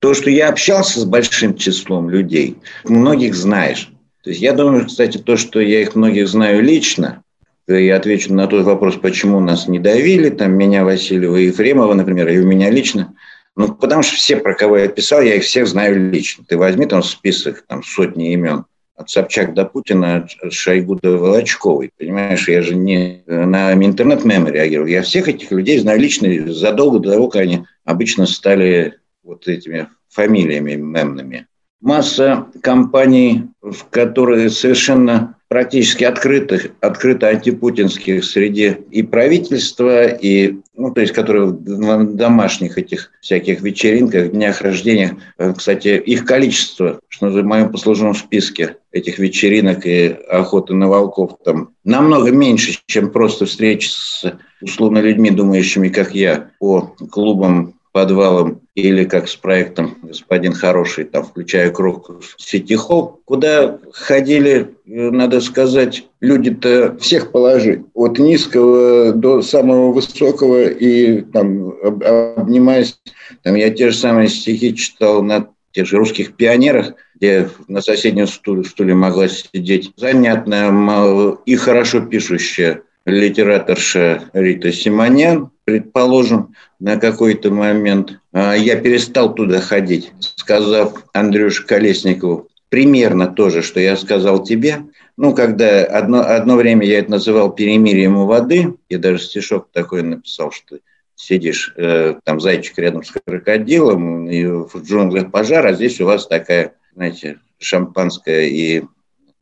То, 0.00 0.14
что 0.14 0.30
я 0.30 0.48
общался 0.48 1.00
с 1.00 1.04
большим 1.04 1.56
числом 1.56 2.08
людей, 2.08 2.56
многих 2.84 3.34
знаешь. 3.34 3.90
То 4.22 4.30
есть 4.30 4.42
я 4.42 4.52
думаю, 4.52 4.86
кстати, 4.86 5.18
то, 5.18 5.36
что 5.36 5.60
я 5.60 5.80
их 5.80 5.94
многих 5.96 6.28
знаю 6.28 6.62
лично, 6.62 7.22
я 7.66 7.96
отвечу 7.96 8.32
на 8.32 8.46
тот 8.46 8.64
вопрос, 8.64 8.96
почему 8.96 9.40
нас 9.40 9.68
не 9.68 9.78
давили, 9.78 10.30
там 10.30 10.52
меня 10.52 10.84
Васильева 10.84 11.36
Ефремова, 11.36 11.94
например, 11.94 12.28
и 12.28 12.38
у 12.38 12.46
меня 12.46 12.70
лично. 12.70 13.14
Ну, 13.56 13.74
потому 13.74 14.02
что 14.02 14.14
все, 14.14 14.36
про 14.36 14.54
кого 14.54 14.78
я 14.78 14.88
писал, 14.88 15.20
я 15.20 15.34
их 15.34 15.42
всех 15.42 15.66
знаю 15.66 16.10
лично. 16.10 16.44
Ты 16.48 16.56
возьми 16.56 16.86
там 16.86 17.02
список, 17.02 17.64
там 17.66 17.82
сотни 17.82 18.32
имен. 18.32 18.64
От 18.94 19.10
Собчак 19.10 19.54
до 19.54 19.64
Путина, 19.64 20.28
от 20.40 20.52
Шойгу 20.52 20.96
до 20.96 21.18
Волочковой. 21.18 21.90
Понимаешь, 21.98 22.48
я 22.48 22.62
же 22.62 22.74
не 22.74 23.22
на 23.26 23.72
интернет-мемо 23.74 24.50
реагировал. 24.50 24.86
Я 24.86 25.02
всех 25.02 25.28
этих 25.28 25.50
людей 25.50 25.78
знаю 25.78 26.00
лично 26.00 26.52
задолго 26.52 27.00
до 27.00 27.12
того, 27.12 27.28
как 27.28 27.42
они 27.42 27.64
обычно 27.84 28.26
стали 28.26 28.94
вот 29.28 29.46
этими 29.46 29.88
фамилиями 30.08 30.74
мемными. 30.74 31.46
Масса 31.80 32.46
компаний, 32.60 33.44
в 33.62 33.84
которые 33.90 34.50
совершенно 34.50 35.36
практически 35.48 36.04
открытых, 36.04 36.72
открыто 36.80 37.28
антипутинских 37.28 38.24
среди 38.24 38.76
и 38.90 39.02
правительства, 39.02 40.06
и, 40.06 40.56
ну, 40.74 40.92
то 40.92 41.00
есть, 41.00 41.12
которые 41.12 41.46
в 41.46 42.16
домашних 42.16 42.76
этих 42.76 43.10
всяких 43.20 43.62
вечеринках, 43.62 44.32
днях 44.32 44.60
рождения, 44.60 45.16
э, 45.38 45.54
кстати, 45.56 45.96
их 46.04 46.24
количество, 46.24 47.00
что 47.08 47.28
в 47.28 47.44
моем 47.44 47.70
послужном 47.70 48.14
списке 48.14 48.76
этих 48.92 49.18
вечеринок 49.18 49.86
и 49.86 50.16
охоты 50.28 50.74
на 50.74 50.88
волков 50.88 51.38
там 51.44 51.70
намного 51.84 52.30
меньше, 52.30 52.78
чем 52.86 53.10
просто 53.10 53.46
встречи 53.46 53.88
с 53.88 54.24
условно 54.60 54.98
людьми, 54.98 55.30
думающими, 55.30 55.88
как 55.88 56.14
я, 56.14 56.50
по 56.58 56.94
клубам 57.10 57.74
подвалом 57.92 58.60
или 58.80 59.04
как 59.04 59.28
с 59.28 59.34
проектом 59.34 59.98
«Господин 60.02 60.52
хороший», 60.52 61.04
там, 61.04 61.24
включая 61.24 61.70
круг 61.70 62.10
Сити-Холл, 62.36 63.20
куда 63.24 63.78
ходили, 63.92 64.70
надо 64.86 65.40
сказать, 65.40 66.04
люди-то 66.20 66.96
всех 67.00 67.32
положи, 67.32 67.84
от 67.94 68.18
низкого 68.18 69.12
до 69.12 69.42
самого 69.42 69.92
высокого, 69.92 70.68
и 70.68 71.22
там, 71.22 71.74
обнимаясь, 72.36 73.00
там, 73.42 73.56
я 73.56 73.70
те 73.70 73.90
же 73.90 73.96
самые 73.96 74.28
стихи 74.28 74.74
читал 74.76 75.22
на 75.22 75.48
тех 75.72 75.86
же 75.86 75.96
русских 75.96 76.36
пионерах, 76.36 76.92
где 77.16 77.48
на 77.66 77.82
соседнем 77.82 78.28
стуле, 78.28 78.62
стуле 78.62 78.94
могла 78.94 79.28
сидеть 79.28 79.92
занятная 79.96 81.36
и 81.46 81.56
хорошо 81.56 82.00
пишущая 82.00 82.82
литераторша 83.06 84.24
Рита 84.32 84.70
Симонян, 84.70 85.50
предположим, 85.68 86.54
на 86.80 86.96
какой-то 86.96 87.50
момент. 87.50 88.18
А, 88.32 88.54
я 88.54 88.80
перестал 88.80 89.34
туда 89.34 89.60
ходить, 89.60 90.12
сказав 90.18 91.04
Андрюше 91.12 91.66
Колесникову 91.66 92.48
примерно 92.70 93.26
то 93.26 93.50
же, 93.50 93.60
что 93.60 93.78
я 93.78 93.94
сказал 93.98 94.42
тебе. 94.42 94.78
Ну, 95.18 95.34
когда 95.34 95.84
одно, 95.84 96.20
одно 96.20 96.56
время 96.56 96.86
я 96.86 97.00
это 97.00 97.10
называл 97.10 97.52
перемирием 97.52 98.16
у 98.16 98.24
воды, 98.24 98.76
я 98.88 98.98
даже 98.98 99.18
стишок 99.18 99.68
такой 99.70 100.02
написал, 100.02 100.52
что 100.52 100.78
сидишь, 101.14 101.74
э, 101.76 102.14
там 102.24 102.40
зайчик 102.40 102.78
рядом 102.78 103.04
с 103.04 103.10
крокодилом, 103.10 104.30
и 104.30 104.46
в 104.46 104.70
джунглях 104.82 105.30
пожар, 105.30 105.66
а 105.66 105.74
здесь 105.74 106.00
у 106.00 106.06
вас 106.06 106.26
такая, 106.26 106.72
знаете, 106.94 107.40
шампанская 107.58 108.44
и 108.44 108.84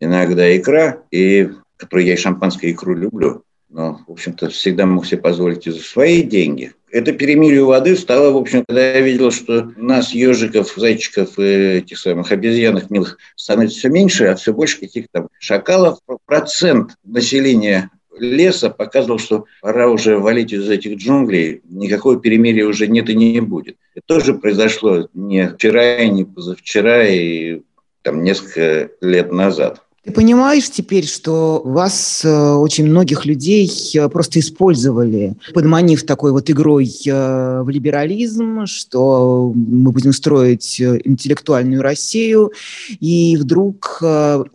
иногда 0.00 0.56
икра, 0.56 1.04
и 1.12 1.50
которую 1.76 2.06
я 2.06 2.14
и 2.14 2.16
шампанское 2.16 2.72
икру 2.72 2.96
люблю 2.96 3.44
но, 3.68 4.00
в 4.06 4.12
общем-то, 4.12 4.48
всегда 4.48 4.86
мог 4.86 5.06
себе 5.06 5.20
позволить 5.20 5.66
и 5.66 5.70
за 5.70 5.80
свои 5.80 6.22
деньги. 6.22 6.72
Это 6.90 7.12
перемирие 7.12 7.64
воды 7.64 7.96
стало, 7.96 8.32
в 8.32 8.36
общем, 8.36 8.64
когда 8.66 8.94
я 8.94 9.00
видел, 9.00 9.30
что 9.30 9.72
нас, 9.76 10.12
ежиков, 10.12 10.72
зайчиков 10.76 11.38
и 11.38 11.78
этих 11.78 11.98
самых 11.98 12.30
обезьянок 12.32 12.90
милых 12.90 13.18
становится 13.34 13.78
все 13.78 13.88
меньше, 13.88 14.24
а 14.26 14.36
все 14.36 14.52
больше 14.52 14.80
каких-то 14.80 15.08
там 15.12 15.28
шакалов. 15.38 15.98
Процент 16.26 16.92
населения 17.04 17.90
леса 18.18 18.70
показывал, 18.70 19.18
что 19.18 19.44
пора 19.60 19.88
уже 19.88 20.18
валить 20.18 20.52
из 20.52 20.68
этих 20.68 20.96
джунглей, 20.96 21.60
никакого 21.64 22.18
перемирия 22.18 22.66
уже 22.66 22.86
нет 22.86 23.10
и 23.10 23.14
не 23.14 23.40
будет. 23.40 23.76
Это 23.94 24.06
тоже 24.06 24.34
произошло 24.34 25.08
не 25.12 25.48
вчера 25.50 25.98
и 25.98 26.08
не 26.08 26.24
позавчера, 26.24 27.06
и 27.06 27.62
там 28.02 28.22
несколько 28.22 28.90
лет 29.00 29.32
назад. 29.32 29.82
Ты 30.06 30.12
понимаешь 30.12 30.70
теперь, 30.70 31.04
что 31.04 31.60
вас, 31.64 32.24
э, 32.24 32.30
очень 32.30 32.86
многих 32.86 33.26
людей, 33.26 33.68
э, 33.96 34.08
просто 34.08 34.38
использовали, 34.38 35.34
подманив 35.52 36.06
такой 36.06 36.30
вот 36.30 36.48
игрой 36.48 36.88
э, 37.04 37.62
в 37.62 37.68
либерализм, 37.68 38.66
что 38.66 39.52
мы 39.52 39.90
будем 39.90 40.12
строить 40.12 40.80
интеллектуальную 40.80 41.82
Россию, 41.82 42.52
и 43.00 43.36
вдруг 43.36 44.00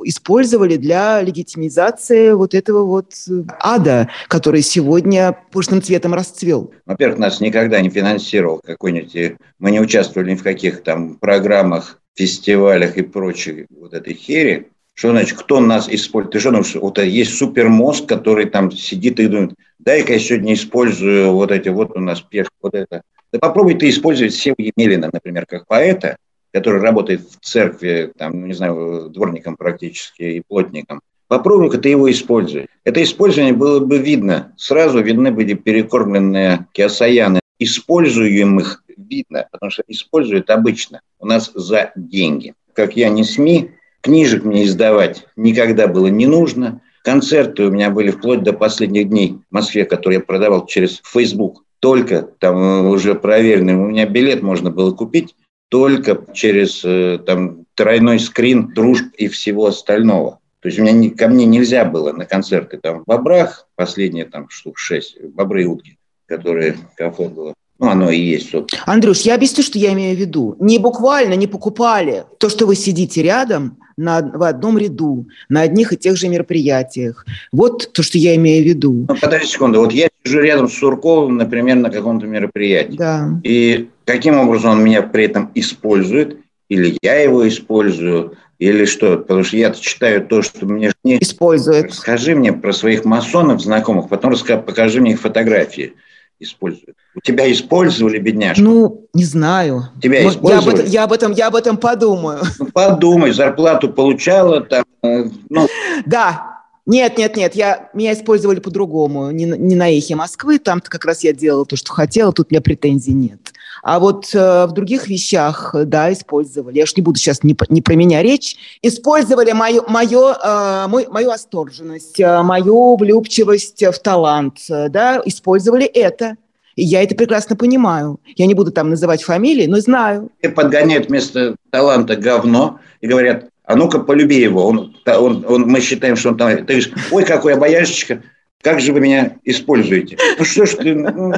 использовали 0.06 0.78
для 0.78 1.22
легитимизации 1.22 2.32
вот 2.32 2.54
этого 2.54 2.86
вот 2.86 3.12
ада, 3.60 4.08
который 4.30 4.62
сегодня 4.62 5.38
пышным 5.52 5.82
цветом 5.82 6.14
расцвел? 6.14 6.72
Во-первых, 6.86 7.20
нас 7.20 7.42
никогда 7.42 7.82
не 7.82 7.90
финансировал 7.90 8.62
какой-нибудь... 8.64 9.36
Мы 9.60 9.72
не 9.72 9.82
участвовали 9.82 10.32
ни 10.32 10.36
в 10.36 10.44
каких 10.44 10.82
там 10.84 11.16
программах, 11.16 12.00
фестивалях 12.16 12.98
и 12.98 13.02
прочей 13.02 13.66
вот 13.70 13.94
этой 13.94 14.14
хере. 14.14 14.68
Что 14.94 15.12
значит, 15.12 15.38
кто 15.38 15.60
нас 15.60 15.90
использует? 15.90 16.34
Ты 16.34 16.40
что, 16.40 16.52
ну, 16.52 16.62
вот 16.82 16.98
есть 17.00 17.38
супермозг, 17.38 18.08
который 18.08 18.46
там 18.46 18.72
сидит 18.72 19.20
и 19.20 19.28
думает, 19.28 19.54
дай-ка 19.80 20.14
я 20.14 20.20
сегодня 20.20 20.54
использую 20.54 21.32
вот 21.34 21.52
эти, 21.52 21.70
вот 21.70 21.96
у 21.96 22.00
нас 22.00 22.22
пешка, 22.22 22.54
вот 22.62 22.74
это. 22.74 23.02
Да 23.32 23.40
попробуй 23.40 23.76
ты 23.76 23.90
использовать 23.90 24.34
Севу 24.34 24.58
Емелина, 24.58 25.10
например, 25.12 25.46
как 25.46 25.66
поэта, 25.66 26.18
который 26.54 26.82
работает 26.82 27.22
в 27.22 27.40
церкви, 27.46 28.12
там, 28.18 28.42
ну, 28.42 28.48
не 28.48 28.54
знаю, 28.54 29.10
дворником 29.10 29.56
практически 29.56 30.24
и 30.24 30.44
плотником. 30.46 31.02
Попробуй-ка 31.28 31.78
ты 31.78 31.90
его 31.90 32.12
использовать. 32.12 32.68
Это 32.84 33.02
использование 33.02 33.54
было 33.54 33.80
бы 33.80 33.98
видно. 33.98 34.54
Сразу 34.58 35.02
видны 35.02 35.32
были 35.32 35.54
перекормленные 35.54 36.68
киосаяны. 36.74 37.40
Используемых 37.58 38.84
видно, 38.98 39.48
потому 39.50 39.72
что 39.72 39.84
используют 39.88 40.50
обычно 40.50 41.00
у 41.20 41.26
нас 41.26 41.50
за 41.54 41.94
деньги. 41.96 42.54
Как 42.74 42.98
я 42.98 43.08
не 43.08 43.24
СМИ, 43.24 43.72
Книжек 44.02 44.44
мне 44.44 44.66
издавать 44.66 45.26
никогда 45.36 45.88
было 45.88 46.08
не 46.08 46.26
нужно. 46.26 46.82
Концерты 47.04 47.66
у 47.66 47.72
меня 47.72 47.90
были 47.90 48.12
вплоть 48.12 48.44
до 48.44 48.54
последних 48.54 49.10
дней 49.10 49.40
в 49.50 49.54
Москве, 49.54 49.86
которые 49.86 50.20
я 50.20 50.26
продавал 50.26 50.66
через 50.66 51.02
Facebook. 51.04 51.64
Только 51.80 52.22
там 52.22 52.58
э, 52.58 52.90
уже 52.90 53.16
проверенный. 53.16 53.74
У 53.74 53.88
меня 53.88 54.06
билет 54.06 54.44
можно 54.44 54.70
было 54.70 54.92
купить 54.92 55.36
только 55.70 56.26
через 56.34 56.82
э, 56.84 57.20
там, 57.26 57.66
тройной 57.76 58.20
скрин 58.20 58.74
дружб 58.74 59.08
и 59.18 59.28
всего 59.28 59.68
остального. 59.68 60.40
То 60.60 60.68
есть 60.68 60.80
у 60.80 60.84
меня 60.84 61.10
ко 61.12 61.28
мне 61.28 61.46
нельзя 61.46 61.86
было 61.86 62.12
на 62.12 62.26
концерты 62.26 62.78
там 62.78 63.00
в 63.00 63.06
Бобрах, 63.06 63.68
последние 63.76 64.26
там 64.26 64.50
штук 64.50 64.78
шесть, 64.78 65.20
Бобры 65.24 65.64
и 65.64 65.66
утки, 65.66 65.98
которые 66.28 66.78
кафе 66.96 67.30
было. 67.30 67.56
Ну, 67.80 67.90
оно 67.90 68.12
и 68.12 68.20
есть. 68.20 68.52
Собственно. 68.52 68.84
Андрюш, 68.86 69.22
я 69.22 69.34
объясню, 69.34 69.64
что 69.64 69.80
я 69.80 69.94
имею 69.94 70.16
в 70.16 70.20
виду. 70.20 70.56
Не 70.60 70.78
буквально 70.78 71.34
не 71.34 71.48
покупали 71.48 72.26
то, 72.38 72.48
что 72.48 72.68
вы 72.68 72.76
сидите 72.76 73.24
рядом, 73.24 73.80
на, 74.02 74.22
в 74.22 74.44
одном 74.44 74.78
ряду, 74.78 75.28
на 75.50 75.62
одних 75.62 75.94
и 75.94 75.98
тех 75.98 76.18
же 76.18 76.28
мероприятиях. 76.28 77.26
Вот 77.52 77.94
то, 77.94 78.04
что 78.04 78.18
я 78.18 78.36
имею 78.36 78.64
в 78.64 78.68
виду. 78.68 79.06
Ну, 79.08 79.16
подожди 79.16 79.48
секунду. 79.48 79.80
Вот 79.80 79.94
я 79.94 80.10
сижу 80.24 80.40
рядом 80.42 80.68
с 80.68 80.74
Сурковым, 80.74 81.38
например, 81.38 81.78
на 81.78 81.90
каком-то 81.90 82.26
мероприятии. 82.26 82.98
Да. 82.98 83.30
И 83.44 83.90
каким 84.06 84.40
образом 84.40 84.72
он 84.72 84.84
меня 84.84 85.02
при 85.02 85.26
этом 85.26 85.52
использует, 85.56 86.40
или 86.70 86.98
я 87.02 87.20
его 87.20 87.48
использую, 87.48 88.38
или 88.60 88.86
что? 88.86 89.18
Потому 89.18 89.44
что 89.44 89.58
я 89.58 89.72
читаю 89.72 90.26
то, 90.26 90.42
что 90.42 90.66
мне 90.66 90.92
не... 91.04 91.18
Использует. 91.18 91.94
Скажи 91.94 92.36
мне 92.36 92.54
про 92.54 92.74
своих 92.74 93.06
масонов, 93.06 93.62
знакомых, 93.62 94.10
потом 94.10 94.32
расскажи, 94.32 94.62
покажи 94.62 95.02
мне 95.02 95.14
их 95.14 95.22
фотографии 95.22 95.94
используют. 96.42 96.98
У 97.16 97.22
тебя 97.22 97.52
использовали, 97.52 98.20
бедняжку? 98.20 98.64
Ну, 98.64 99.08
не 99.14 99.24
знаю. 99.24 99.90
Тебя 100.02 100.28
использовали? 100.28 100.50
Я 100.56 100.60
об, 100.60 100.70
этом, 100.70 100.86
я 100.88 101.04
об 101.04 101.14
этом, 101.14 101.32
я 101.34 101.48
об 101.48 101.56
этом 101.56 101.78
подумаю. 101.78 102.42
Ну, 102.60 102.66
подумай, 102.68 103.32
зарплату 103.32 103.90
получала 103.90 104.62
там. 104.62 104.84
Э, 105.04 105.26
ну. 105.50 105.68
Да, 106.06 106.52
нет, 106.86 107.18
нет, 107.18 107.36
нет, 107.38 107.56
я, 107.56 107.90
меня 107.94 108.14
использовали 108.14 108.60
по-другому, 108.60 109.32
не, 109.32 109.46
не 109.46 109.76
на 109.76 109.90
эхе 109.90 110.16
Москвы, 110.16 110.58
там 110.58 110.82
как 110.82 111.06
раз 111.06 111.24
я 111.24 111.32
делала 111.32 111.66
то, 111.66 111.76
что 111.76 111.94
хотела, 111.94 112.34
тут 112.34 112.48
у 112.50 112.54
меня 112.54 112.62
претензий 112.62 113.14
нет. 113.14 113.54
А 113.84 114.00
вот 114.00 114.30
э, 114.34 114.66
в 114.66 114.72
других 114.74 115.08
вещах, 115.08 115.74
да, 115.86 116.12
использовали. 116.14 116.78
Я 116.78 116.84
уж 116.84 116.96
не 116.96 117.02
буду 117.02 117.18
сейчас 117.18 117.44
не, 117.44 117.56
не 117.70 117.82
про 117.82 117.96
меня 117.96 118.22
речь. 118.22 118.56
Использовали 118.82 119.52
мою, 119.52 119.84
мою, 119.88 120.30
э, 120.30 120.88
мой, 120.88 121.08
мою 121.08 121.32
осторженность, 121.32 122.20
э, 122.20 122.42
мою 122.44 122.96
влюбчивость 122.96 123.84
в 123.84 124.00
талант, 124.00 124.60
э, 124.70 124.90
да, 124.90 125.22
использовали 125.26 125.86
это. 125.86 126.36
И 126.76 126.84
я 126.84 127.04
это 127.04 127.16
прекрасно 127.16 127.56
понимаю. 127.56 128.20
Я 128.36 128.46
не 128.46 128.54
буду 128.54 128.72
там 128.72 128.90
называть 128.90 129.24
фамилии, 129.24 129.66
но 129.66 129.80
знаю. 129.80 130.30
И 130.42 130.48
подгоняют 130.48 131.10
вместо 131.10 131.56
таланта 131.70 132.16
говно 132.16 132.80
и 133.02 133.08
говорят, 133.08 133.46
а 133.66 133.76
ну-ка 133.76 134.00
полюби 134.00 134.40
его. 134.40 134.66
Он, 134.66 134.96
он, 135.06 135.46
он, 135.48 135.62
мы 135.64 135.82
считаем, 135.82 136.16
что 136.16 136.30
он 136.30 136.38
там... 136.38 136.52
Ты 136.52 136.64
говоришь, 136.64 136.92
ой, 137.12 137.24
какой 137.24 137.54
обаяшечка, 137.54 138.22
как 138.62 138.80
же 138.80 138.94
вы 138.94 139.02
меня 139.02 139.38
используете? 139.44 140.18
Ну 140.38 140.46
что 140.46 140.66
ж 140.66 140.76
ты, 140.76 140.94
ну, 140.94 141.34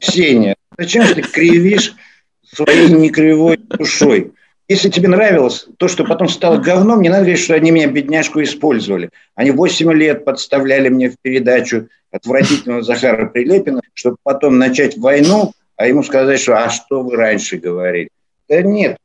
Ксения, 0.00 0.56
Зачем 0.78 1.04
ты 1.12 1.22
кривишь 1.22 1.94
своей 2.54 2.88
некривой 2.88 3.56
душой? 3.56 4.32
Если 4.68 4.90
тебе 4.90 5.08
нравилось 5.08 5.66
то, 5.76 5.88
что 5.88 6.04
потом 6.04 6.28
стало 6.28 6.58
говном, 6.58 7.02
не 7.02 7.08
надо 7.08 7.22
говорить, 7.22 7.40
что 7.42 7.54
они 7.54 7.72
меня, 7.72 7.88
бедняжку, 7.88 8.42
использовали. 8.42 9.10
Они 9.34 9.50
8 9.50 9.92
лет 9.94 10.24
подставляли 10.24 10.88
мне 10.88 11.10
в 11.10 11.16
передачу 11.20 11.88
отвратительного 12.12 12.82
Захара 12.82 13.26
Прилепина, 13.26 13.80
чтобы 13.94 14.18
потом 14.22 14.58
начать 14.58 14.96
войну, 14.96 15.52
а 15.76 15.88
ему 15.88 16.02
сказать, 16.02 16.38
что 16.38 16.56
«а 16.56 16.70
что 16.70 17.02
вы 17.02 17.16
раньше 17.16 17.56
говорили?» 17.56 18.10
Да 18.48 18.62
нет, 18.62 18.98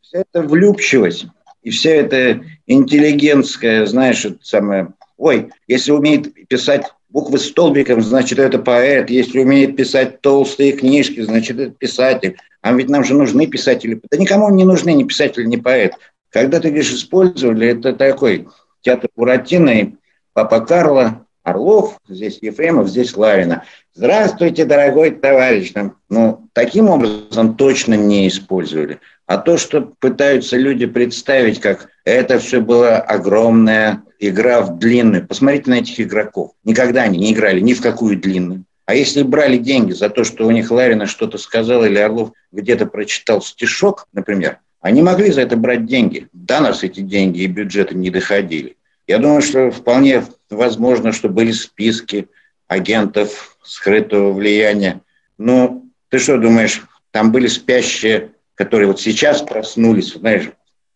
вся 0.00 0.20
эта 0.20 0.42
влюбчивость 0.42 1.26
и 1.62 1.70
вся 1.70 1.90
эта 1.90 2.40
интеллигентская, 2.66 3.84
знаешь, 3.86 4.24
это 4.24 4.38
самое... 4.42 4.88
Ой, 5.18 5.50
если 5.66 5.92
умеет 5.92 6.32
писать 6.48 6.84
буквы 7.10 7.38
столбиком, 7.38 8.02
значит, 8.02 8.38
это 8.38 8.58
поэт. 8.58 9.10
Если 9.10 9.40
умеет 9.40 9.76
писать 9.76 10.20
толстые 10.20 10.72
книжки, 10.72 11.20
значит, 11.20 11.58
это 11.58 11.72
писатель. 11.72 12.36
А 12.62 12.72
ведь 12.72 12.88
нам 12.88 13.04
же 13.04 13.14
нужны 13.14 13.46
писатели. 13.46 14.00
Да 14.10 14.18
никому 14.18 14.50
не 14.50 14.64
нужны 14.64 14.92
ни 14.92 15.04
писатели, 15.04 15.44
ни 15.44 15.56
поэт. 15.56 15.94
Когда 16.30 16.60
ты 16.60 16.68
говоришь 16.68 16.92
«использовали», 16.92 17.68
это 17.68 17.92
такой 17.92 18.48
театр 18.82 19.10
Буратино 19.16 19.92
Папа 20.32 20.60
Карло, 20.60 21.26
Орлов, 21.42 21.98
здесь 22.08 22.38
Ефремов, 22.40 22.88
здесь 22.88 23.16
Лавина. 23.16 23.64
Здравствуйте, 23.94 24.64
дорогой 24.64 25.10
товарищ. 25.10 25.72
Ну, 26.08 26.48
таким 26.52 26.88
образом 26.88 27.56
точно 27.56 27.94
не 27.94 28.28
использовали. 28.28 29.00
А 29.26 29.38
то, 29.38 29.58
что 29.58 29.92
пытаются 29.98 30.56
люди 30.56 30.86
представить, 30.86 31.60
как 31.60 31.89
это 32.04 32.38
все 32.38 32.60
была 32.60 32.98
огромная 32.98 34.02
игра 34.18 34.62
в 34.62 34.78
длинную. 34.78 35.26
Посмотрите 35.26 35.70
на 35.70 35.74
этих 35.74 36.00
игроков. 36.00 36.52
Никогда 36.64 37.02
они 37.02 37.18
не 37.18 37.32
играли 37.32 37.60
ни 37.60 37.74
в 37.74 37.80
какую 37.80 38.18
длинную. 38.18 38.64
А 38.86 38.94
если 38.94 39.22
брали 39.22 39.56
деньги 39.56 39.92
за 39.92 40.10
то, 40.10 40.24
что 40.24 40.46
у 40.46 40.50
них 40.50 40.70
Ларина 40.70 41.06
что-то 41.06 41.38
сказал 41.38 41.84
или 41.84 41.98
Орлов 41.98 42.32
где-то 42.50 42.86
прочитал 42.86 43.40
стишок, 43.40 44.08
например, 44.12 44.58
они 44.80 45.02
могли 45.02 45.30
за 45.30 45.42
это 45.42 45.56
брать 45.56 45.86
деньги. 45.86 46.28
До 46.32 46.60
нас 46.60 46.82
эти 46.82 47.00
деньги 47.00 47.40
и 47.40 47.46
бюджеты 47.46 47.94
не 47.94 48.10
доходили. 48.10 48.76
Я 49.06 49.18
думаю, 49.18 49.42
что 49.42 49.70
вполне 49.70 50.24
возможно, 50.50 51.12
что 51.12 51.28
были 51.28 51.52
списки 51.52 52.28
агентов 52.66 53.56
скрытого 53.62 54.32
влияния. 54.32 55.00
Но 55.38 55.82
ты 56.08 56.18
что 56.18 56.38
думаешь, 56.38 56.82
там 57.10 57.32
были 57.32 57.46
спящие, 57.46 58.30
которые 58.54 58.88
вот 58.88 59.00
сейчас 59.00 59.42
проснулись, 59.42 60.14
знаешь, 60.14 60.50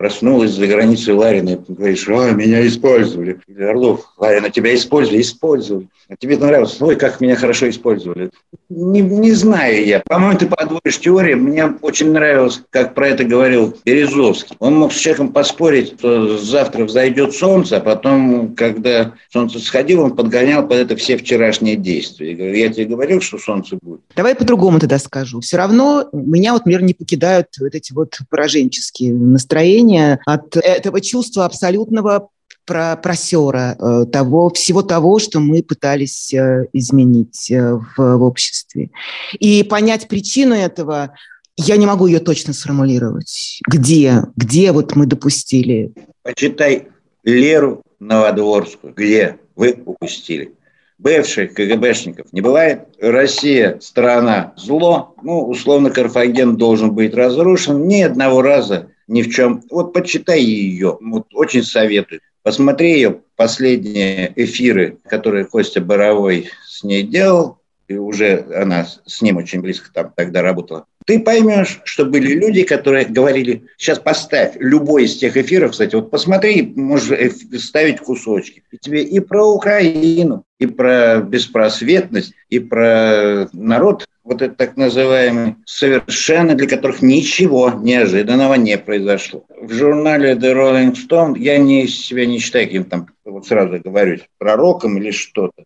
проснулась 0.04 0.50
за 0.50 0.66
границей 0.66 1.14
Ларина 1.14 1.50
и 1.50 1.72
говоришь, 1.72 2.06
ой, 2.10 2.34
меня 2.34 2.66
использовали. 2.66 3.40
Или 3.48 3.62
Орлов, 3.62 4.12
Ларина, 4.18 4.50
тебя 4.50 4.74
использовали, 4.74 5.22
использовали. 5.22 5.88
А 6.10 6.16
тебе 6.16 6.34
это 6.34 6.44
нравилось, 6.44 6.76
ой, 6.82 6.96
как 6.96 7.22
меня 7.22 7.36
хорошо 7.36 7.70
использовали. 7.70 8.30
Не, 8.68 9.00
не 9.00 9.32
знаю 9.32 9.86
я. 9.86 10.02
По-моему, 10.06 10.38
ты 10.38 10.46
подводишь 10.46 11.00
теорию. 11.00 11.38
Мне 11.38 11.64
очень 11.80 12.12
нравилось, 12.12 12.60
как 12.68 12.94
про 12.94 13.08
это 13.08 13.24
говорил 13.24 13.74
Березовский. 13.86 14.54
Он 14.58 14.76
мог 14.76 14.92
с 14.92 14.96
человеком 14.96 15.32
поспорить, 15.32 15.94
что 15.98 16.36
завтра 16.36 16.84
взойдет 16.84 17.32
солнце, 17.34 17.78
а 17.78 17.80
потом, 17.80 18.54
когда 18.54 19.14
солнце 19.32 19.58
сходило, 19.58 20.02
он 20.02 20.14
подгонял 20.14 20.68
под 20.68 20.76
это 20.76 20.96
все 20.96 21.16
вчерашние 21.16 21.76
действия. 21.76 22.32
Я, 22.32 22.36
говорю, 22.36 22.54
я 22.54 22.68
тебе 22.68 22.84
говорил, 22.84 23.22
что 23.22 23.38
солнце 23.38 23.78
будет. 23.80 24.00
Давай 24.14 24.34
по-другому 24.34 24.80
тогда 24.80 24.98
скажу. 24.98 25.40
Все 25.40 25.56
равно 25.56 26.10
меня 26.12 26.52
вот, 26.52 26.66
например, 26.66 26.82
не 26.82 26.92
покидают 26.92 27.46
вот 27.58 27.74
эти 27.74 27.94
вот 27.94 28.18
пораженческие 28.28 29.14
настроения 29.14 29.93
от 30.00 30.56
этого 30.56 31.00
чувства 31.00 31.44
абсолютного 31.44 32.28
про 32.66 32.96
просера, 32.96 33.76
э, 33.78 34.06
того, 34.06 34.50
всего 34.50 34.82
того, 34.82 35.18
что 35.18 35.40
мы 35.40 35.62
пытались 35.62 36.32
э, 36.32 36.66
изменить 36.72 37.50
э, 37.50 37.74
в, 37.74 37.96
в 37.96 38.22
обществе. 38.22 38.90
И 39.38 39.62
понять 39.62 40.08
причину 40.08 40.54
этого, 40.54 41.14
я 41.56 41.76
не 41.76 41.86
могу 41.86 42.06
ее 42.06 42.20
точно 42.20 42.52
сформулировать. 42.52 43.60
Где? 43.68 44.22
Где 44.36 44.72
вот 44.72 44.96
мы 44.96 45.06
допустили? 45.06 45.92
Почитай 46.22 46.88
Леру 47.22 47.82
Новодворскую. 48.00 48.94
Где 48.94 49.38
вы 49.56 49.82
упустили? 49.84 50.54
Бывших 50.98 51.54
КГБшников 51.54 52.32
не 52.32 52.40
бывает. 52.40 52.86
Россия– 53.00 53.78
страна 53.80 54.54
зло. 54.56 55.14
Ну, 55.22 55.42
условно, 55.48 55.90
Карфаген 55.90 56.56
должен 56.56 56.92
быть 56.94 57.14
разрушен. 57.14 57.86
Ни 57.86 58.00
одного 58.00 58.42
раза 58.42 58.88
ни 59.06 59.22
в 59.22 59.30
чем. 59.30 59.62
Вот 59.70 59.92
почитай 59.92 60.40
ее. 60.40 60.98
Вот 61.00 61.26
очень 61.32 61.62
советую. 61.62 62.20
Посмотри 62.42 62.92
ее 62.92 63.20
последние 63.36 64.32
эфиры, 64.36 64.98
которые 65.08 65.46
Костя 65.46 65.80
Боровой 65.80 66.50
с 66.66 66.84
ней 66.84 67.02
делал, 67.02 67.58
и 67.88 67.96
уже 67.96 68.46
она 68.54 68.86
с 69.06 69.22
ним 69.22 69.38
очень 69.38 69.60
близко 69.60 69.90
там 69.92 70.12
тогда 70.14 70.42
работала. 70.42 70.86
Ты 71.04 71.20
поймешь, 71.20 71.80
что 71.84 72.06
были 72.06 72.32
люди, 72.34 72.62
которые 72.62 73.04
говорили, 73.04 73.64
сейчас 73.76 73.98
поставь 73.98 74.54
любой 74.58 75.04
из 75.04 75.16
тех 75.16 75.36
эфиров, 75.36 75.72
кстати, 75.72 75.94
вот 75.94 76.10
посмотри, 76.10 76.72
можешь 76.76 77.34
ставить 77.58 78.00
кусочки. 78.00 78.62
И 78.70 78.78
тебе 78.78 79.02
и 79.02 79.20
про 79.20 79.44
Украину, 79.44 80.44
и 80.58 80.66
про 80.66 81.18
беспросветность, 81.20 82.32
и 82.48 82.58
про 82.58 83.48
народ 83.52 84.06
вот 84.24 84.40
это 84.40 84.54
так 84.54 84.78
называемый, 84.78 85.56
совершенно 85.66 86.54
для 86.54 86.66
которых 86.66 87.02
ничего 87.02 87.70
неожиданного 87.70 88.54
не 88.54 88.78
произошло. 88.78 89.44
В 89.60 89.70
журнале 89.72 90.32
The 90.32 90.54
Rolling 90.54 90.94
Stone 90.94 91.38
я 91.38 91.58
не, 91.58 91.86
себя 91.86 92.24
не 92.24 92.38
считаю 92.38 92.66
каким 92.66 92.84
там, 92.84 93.08
вот 93.26 93.46
сразу 93.46 93.78
говорю, 93.80 94.20
пророком 94.38 94.96
или 94.96 95.10
что-то. 95.10 95.64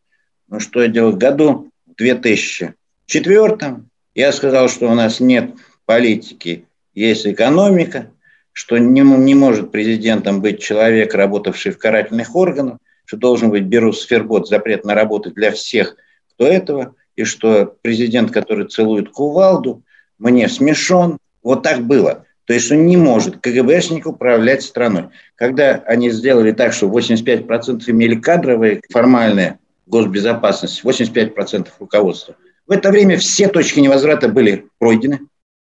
Но 0.48 0.58
что 0.58 0.82
я 0.82 0.88
делал 0.88 1.12
в 1.12 1.18
году 1.18 1.70
2004 1.96 3.76
я 4.20 4.32
сказал, 4.32 4.68
что 4.68 4.90
у 4.90 4.94
нас 4.94 5.20
нет 5.20 5.52
политики, 5.86 6.66
есть 6.94 7.26
экономика, 7.26 8.10
что 8.52 8.78
не, 8.78 9.00
не 9.00 9.34
может 9.34 9.70
президентом 9.70 10.40
быть 10.40 10.60
человек, 10.60 11.14
работавший 11.14 11.72
в 11.72 11.78
карательных 11.78 12.34
органах, 12.34 12.78
что 13.04 13.16
должен 13.16 13.50
быть 13.50 13.64
Берус 13.64 14.02
Сфербот, 14.02 14.48
запрет 14.48 14.84
на 14.84 14.94
работу 14.94 15.30
для 15.30 15.52
всех, 15.52 15.96
кто 16.34 16.46
этого– 16.46 16.94
и 17.18 17.24
что 17.24 17.74
президент, 17.82 18.30
который 18.30 18.68
целует 18.68 19.10
кувалду, 19.10 19.82
мне 20.20 20.48
смешон. 20.48 21.18
Вот 21.42 21.64
так 21.64 21.82
было. 21.84 22.24
То 22.44 22.54
есть 22.54 22.70
он 22.70 22.86
не 22.86 22.96
может 22.96 23.38
КГБшник 23.38 24.06
управлять 24.06 24.62
страной. 24.62 25.06
Когда 25.34 25.82
они 25.84 26.10
сделали 26.10 26.52
так, 26.52 26.72
что 26.72 26.86
85% 26.86 27.82
имели 27.88 28.14
кадровые, 28.14 28.82
формальные 28.92 29.58
госбезопасность, 29.86 30.84
85% 30.84 31.66
руководства, 31.80 32.36
в 32.68 32.70
это 32.70 32.90
время 32.90 33.16
все 33.16 33.48
точки 33.48 33.80
невозврата 33.80 34.28
были 34.28 34.66
пройдены. 34.78 35.20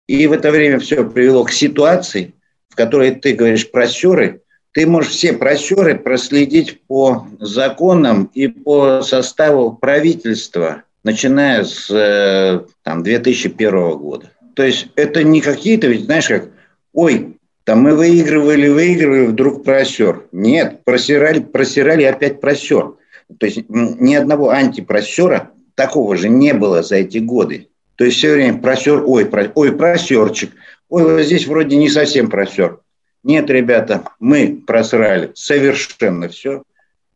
И 0.06 0.26
в 0.26 0.32
это 0.32 0.50
время 0.50 0.78
все 0.78 1.04
привело 1.04 1.44
к 1.44 1.50
ситуации, 1.50 2.32
в 2.68 2.76
которой 2.76 3.10
ты 3.10 3.34
говоришь 3.34 3.70
просеры, 3.70 4.40
ты 4.72 4.86
можешь 4.86 5.10
все 5.10 5.32
просеры 5.32 5.98
проследить 5.98 6.80
по 6.86 7.26
законам 7.40 8.30
и 8.32 8.46
по 8.46 9.02
составу 9.02 9.72
правительства 9.72 10.84
начиная 11.04 11.64
с 11.64 11.90
э, 11.90 12.60
там, 12.84 13.02
2001 13.02 13.90
года. 13.98 14.30
То 14.54 14.62
есть 14.62 14.88
это 14.94 15.24
не 15.24 15.40
какие-то, 15.40 15.88
ведь 15.88 16.04
знаешь 16.04 16.28
как, 16.28 16.50
ой, 16.92 17.38
там 17.64 17.80
мы 17.80 17.96
выигрывали, 17.96 18.68
выигрывали, 18.68 19.26
вдруг 19.26 19.64
просер. 19.64 20.24
Нет, 20.30 20.84
просирали, 20.84 21.40
просирали 21.40 22.04
опять 22.04 22.40
просер. 22.40 22.94
То 23.38 23.46
есть 23.46 23.64
ни 23.68 24.14
одного 24.14 24.50
антипросера 24.50 25.50
такого 25.82 26.16
же 26.16 26.28
не 26.28 26.54
было 26.54 26.82
за 26.82 26.96
эти 26.96 27.18
годы. 27.18 27.68
То 27.96 28.04
есть 28.04 28.16
все 28.16 28.34
время 28.34 28.58
просер, 28.58 29.02
ой, 29.04 29.26
про, 29.26 29.50
ой, 29.56 29.72
просерчик, 29.72 30.52
ой, 30.88 31.02
вот 31.02 31.22
здесь 31.22 31.46
вроде 31.48 31.76
не 31.76 31.88
совсем 31.88 32.30
просер. 32.30 32.78
Нет, 33.24 33.50
ребята, 33.50 34.04
мы 34.20 34.62
просрали 34.64 35.32
совершенно 35.34 36.28
все. 36.28 36.62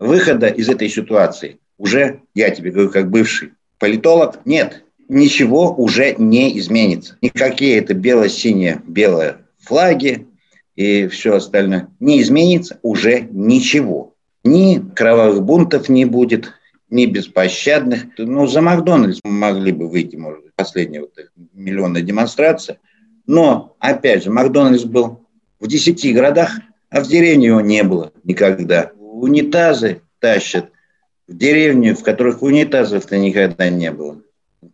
Выхода 0.01 0.49
из 0.49 0.69
этой 0.69 0.89
ситуации 0.89 1.59
уже, 1.79 2.21
я 2.35 2.51
тебе 2.51 2.73
говорю, 2.73 2.91
как 2.91 3.09
бывший 3.09 3.53
политолог, 3.79 4.41
нет, 4.45 4.83
ничего 5.09 5.73
уже 5.73 6.17
не 6.19 6.59
изменится. 6.59 7.17
Никакие 7.23 7.79
это 7.79 7.95
бело-синие, 7.95 8.83
белые 8.85 9.37
флаги 9.61 10.27
и 10.75 11.07
все 11.07 11.37
остальное 11.37 11.89
не 12.01 12.21
изменится 12.21 12.81
уже 12.83 13.29
ничего. 13.31 14.15
Ни 14.43 14.83
кровавых 14.95 15.43
бунтов 15.43 15.89
не 15.89 16.05
будет, 16.05 16.53
ни 16.91 17.07
беспощадных. 17.07 18.07
Ну, 18.19 18.47
за 18.47 18.61
Макдональдс 18.63 19.21
могли 19.25 19.73
бы 19.73 19.89
выйти, 19.89 20.17
может 20.17 20.43
быть, 20.43 20.53
последняя 20.55 21.01
вот 21.01 21.13
миллионная 21.53 22.03
демонстрация. 22.03 22.79
Но, 23.27 23.77
опять 23.81 24.25
же, 24.25 24.31
Макдональдс 24.31 24.85
был 24.85 25.27
в 25.59 25.67
10 25.67 26.15
городах, 26.15 26.61
а 26.91 27.01
в 27.01 27.09
деревне 27.09 27.49
его 27.49 27.61
не 27.61 27.83
было 27.83 28.13
никогда. 28.25 28.93
Унитазы 28.99 30.03
тащат 30.21 30.71
в 31.27 31.37
деревне, 31.37 31.95
в 31.95 32.03
которых 32.03 32.43
унитазов-то 32.43 33.19
никогда 33.19 33.69
не 33.69 33.91
было. 33.91 34.23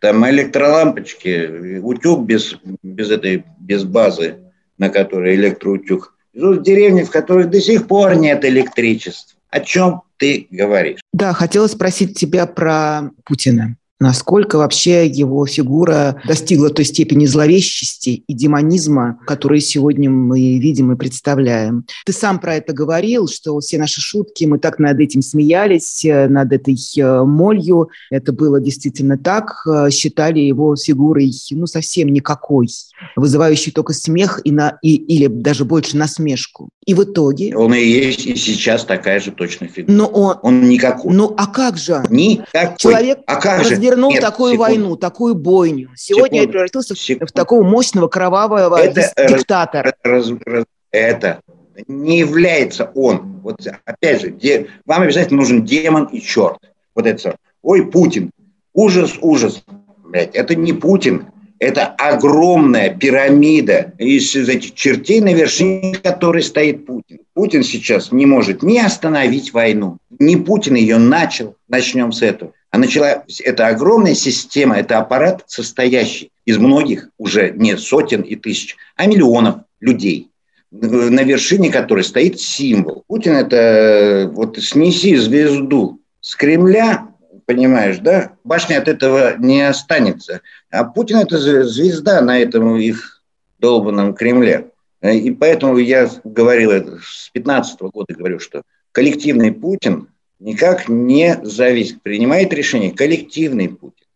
Там 0.01 0.29
электролампочки, 0.29 1.79
утюг 1.79 2.27
без, 2.27 2.57
без 2.83 3.11
этой, 3.11 3.45
без 3.59 3.85
базы, 3.85 4.37
на 4.79 4.91
которой 4.91 5.35
электроутюг. 5.35 6.15
В 6.35 6.63
деревне, 6.63 7.05
в 7.05 7.11
которой 7.11 7.45
до 7.45 7.61
сих 7.61 7.87
пор 7.87 8.17
нет 8.17 8.45
электричества. 8.45 9.39
О 9.51 9.61
чем 9.61 10.03
ты 10.23 10.47
говоришь? 10.53 11.01
Да, 11.13 11.33
хотела 11.33 11.67
спросить 11.67 12.17
тебя 12.17 12.47
про 12.47 13.11
Путина. 13.25 13.77
Насколько 14.03 14.59
вообще 14.59 15.07
его 15.07 15.47
фигура 15.47 16.21
достигла 16.27 16.71
той 16.71 16.85
степени 16.85 17.25
зловещести 17.27 18.25
и 18.27 18.35
демонизма, 18.35 19.19
которые 19.27 19.61
сегодня 19.61 20.11
мы 20.11 20.59
видим 20.59 20.93
и 20.93 20.97
представляем. 20.97 21.85
Ты 22.05 22.13
сам 22.13 22.41
про 22.41 22.57
это 22.57 22.73
говорил, 22.73 23.29
что 23.29 23.59
все 23.61 23.79
наши 23.79 24.01
шутки, 24.01 24.45
мы 24.45 24.59
так 24.59 24.79
над 24.79 24.99
этим 24.99 25.23
смеялись, 25.23 26.05
э, 26.05 26.29
над 26.29 26.53
этой 26.53 26.77
э, 26.99 27.25
молью. 27.25 27.91
Это 28.11 28.33
было 28.33 28.61
действительно 28.61 29.17
так. 29.17 29.65
Э, 29.67 29.91
считали 29.91 30.41
его 30.41 30.75
фигурой 30.75 31.33
ну, 31.53 31.67
совсем 31.67 32.09
никакой, 32.09 32.69
вызывающей 33.15 33.71
только 33.71 33.93
смех 33.93 34.41
и 34.45 34.51
на, 34.51 34.79
и, 34.83 34.97
или 34.97 35.29
даже 35.29 35.65
больше 35.65 35.97
насмешку. 35.97 36.71
И 36.85 36.95
в 36.95 37.05
итоге... 37.05 37.57
Он 37.57 37.73
и 37.73 37.85
есть 37.85 38.27
и 38.27 38.35
сейчас 38.35 38.85
такая 38.85 39.21
же 39.21 39.31
точно 39.31 39.69
фигура. 39.69 39.95
Но 39.95 40.07
он... 40.07 40.37
Он 40.43 40.69
никакой. 40.69 41.15
Ну 41.15 41.33
а 41.37 41.47
как 41.47 41.77
же? 41.77 42.03
Никакой. 42.11 42.77
Человек 42.79 43.21
а 43.27 43.37
как 43.37 43.65
же? 43.65 43.77
Развернул 43.93 44.11
Нет, 44.11 44.21
такую 44.21 44.53
секунду. 44.53 44.71
войну, 44.71 44.97
такую 44.97 45.35
бойню. 45.35 45.91
Сегодня 45.97 46.25
секунду. 46.25 46.43
я 46.43 46.49
превратился 46.49 46.97
секунду. 46.97 47.27
в 47.27 47.33
такого 47.33 47.63
мощного 47.63 48.09
кровавого 48.09 48.77
это 48.77 49.13
диктатора. 49.29 49.95
Раз, 50.03 50.31
раз, 50.45 50.65
это 50.91 51.41
не 51.87 52.19
является 52.19 52.91
он. 52.95 53.41
Вот 53.43 53.61
опять 53.85 54.23
же, 54.23 54.31
де, 54.31 54.69
вам 54.87 55.03
обязательно 55.03 55.41
нужен 55.41 55.65
демон 55.65 56.05
и 56.05 56.21
черт. 56.21 56.59
Вот 56.95 57.07
это. 57.07 57.37
Ой, 57.63 57.87
Путин. 57.87 58.31
Ужас, 58.75 59.15
ужас. 59.21 59.65
Блядь, 60.05 60.35
это 60.35 60.55
не 60.55 60.73
Путин. 60.73 61.27
Это 61.59 61.87
огромная 61.87 62.91
пирамида 62.93 63.93
из 63.99 64.35
этих 64.35 64.75
чертей, 64.75 65.21
на 65.21 65.33
вершине 65.33 65.95
которой 65.95 66.43
стоит 66.43 66.87
Путин. 66.87 67.21
Путин 67.35 67.63
сейчас 67.63 68.11
не 68.11 68.27
может 68.27 68.65
ни 68.65 68.79
остановить 68.79 69.53
войну, 69.53 69.99
ни 70.19 70.35
Путин 70.35 70.75
ее 70.75 70.99
начал. 70.99 71.55
Начнем 71.69 72.11
с 72.11 72.21
этого. 72.21 72.53
А 72.73 72.79
начала 72.79 73.25
это 73.45 73.69
огромная 73.69 74.15
система, 74.15 74.79
это 74.79 74.99
аппарат, 74.99 75.45
состоящий 75.47 76.33
из 76.47 76.57
многих, 76.57 77.11
уже 77.19 77.51
не 77.51 77.77
сотен 77.77 78.23
и 78.23 78.35
тысяч, 78.35 78.77
а 78.97 79.05
миллионов 79.05 79.57
людей, 79.79 80.31
на 80.71 81.23
вершине 81.23 81.71
которой 81.71 82.03
стоит 82.03 82.41
символ. 82.41 83.05
Путин– 83.07 83.33
это 83.35 84.31
вот 84.33 84.57
снеси 84.59 85.17
звезду 85.17 86.01
с 86.21 86.35
Кремля, 86.35 87.09
понимаешь, 87.45 87.99
да? 87.99 88.33
Башня 88.43 88.79
от 88.79 88.89
этого 88.89 89.37
не 89.37 89.61
останется. 89.69 90.41
А 90.71 90.85
Путин– 90.85 91.17
это 91.19 91.37
звезда 91.39 92.23
на 92.23 92.39
этом 92.39 92.79
их 92.79 93.23
долбанном 93.59 94.15
Кремле. 94.15 94.71
И 95.03 95.31
поэтому 95.33 95.77
я 95.77 96.09
говорил, 96.25 97.01
с 97.05 97.29
15 97.35 97.83
года 97.83 98.15
говорю, 98.15 98.39
что 98.39 98.63
коллективный 98.93 99.53
Путин 99.53 100.09
никак 100.43 100.89
не 100.89 101.39
зависит. 101.43 102.03
Принимает 102.03 102.53
решение 102.53 102.93
коллективный 102.93 103.69
Путин. 103.69 104.07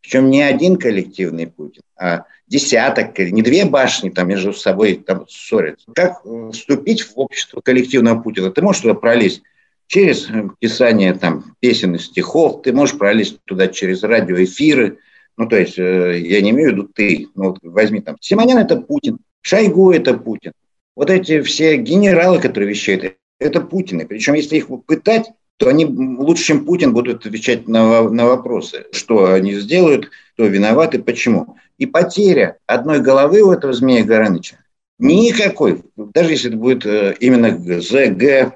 Причем 0.00 0.30
не 0.30 0.42
один 0.42 0.76
коллективный 0.76 1.46
Путин, 1.46 1.82
а 1.96 2.24
десяток, 2.46 3.18
не 3.18 3.42
две 3.42 3.64
башни 3.64 4.10
там 4.10 4.28
между 4.28 4.52
собой 4.52 4.94
там 4.96 5.26
ссорятся. 5.28 5.86
Как 5.94 6.22
вступить 6.52 7.02
в 7.02 7.12
общество 7.16 7.60
коллективного 7.60 8.20
Путина? 8.20 8.50
Ты 8.50 8.62
можешь 8.62 8.82
туда 8.82 8.94
пролезть 8.94 9.42
через 9.86 10.28
писание 10.58 11.14
там 11.14 11.56
песен 11.60 11.96
и 11.96 11.98
стихов, 11.98 12.62
ты 12.62 12.72
можешь 12.72 12.96
пролезть 12.96 13.40
туда 13.44 13.68
через 13.68 14.02
радиоэфиры, 14.02 14.98
ну, 15.36 15.48
то 15.48 15.56
есть, 15.56 15.78
э, 15.78 16.20
я 16.20 16.40
не 16.42 16.50
имею 16.50 16.70
в 16.70 16.72
виду 16.72 16.88
ты, 16.94 17.28
ну, 17.34 17.50
вот 17.50 17.58
возьми 17.62 18.00
там, 18.00 18.16
Симонян– 18.20 18.58
это 18.58 18.76
Путин, 18.76 19.18
Шойгу– 19.40 19.90
это 19.92 20.14
Путин. 20.14 20.52
Вот 20.94 21.10
эти 21.10 21.40
все 21.40 21.76
генералы, 21.76 22.40
которые 22.40 22.68
вещают, 22.68 23.16
это 23.38 23.60
Путины. 23.60 24.06
Причем, 24.06 24.34
если 24.34 24.56
их 24.56 24.68
пытать, 24.86 25.30
то 25.60 25.68
они 25.68 25.84
лучше, 25.84 26.44
чем 26.44 26.64
Путин, 26.64 26.94
будут 26.94 27.26
отвечать 27.26 27.68
на, 27.68 28.08
на 28.08 28.26
вопросы, 28.26 28.86
что 28.92 29.32
они 29.32 29.52
сделают, 29.52 30.10
кто 30.32 30.46
виноват 30.46 30.94
и 30.94 30.98
почему. 30.98 31.56
И 31.76 31.84
потеря 31.84 32.56
одной 32.66 33.00
головы 33.00 33.42
у 33.42 33.52
этого 33.52 33.74
Змея 33.74 34.02
Горыныча 34.02 34.56
никакой, 35.00 35.82
даже 35.96 36.30
если 36.30 36.48
это 36.48 36.56
будет 36.56 36.86
э, 36.86 37.16
именно 37.20 37.58
ЗГ, 37.80 38.54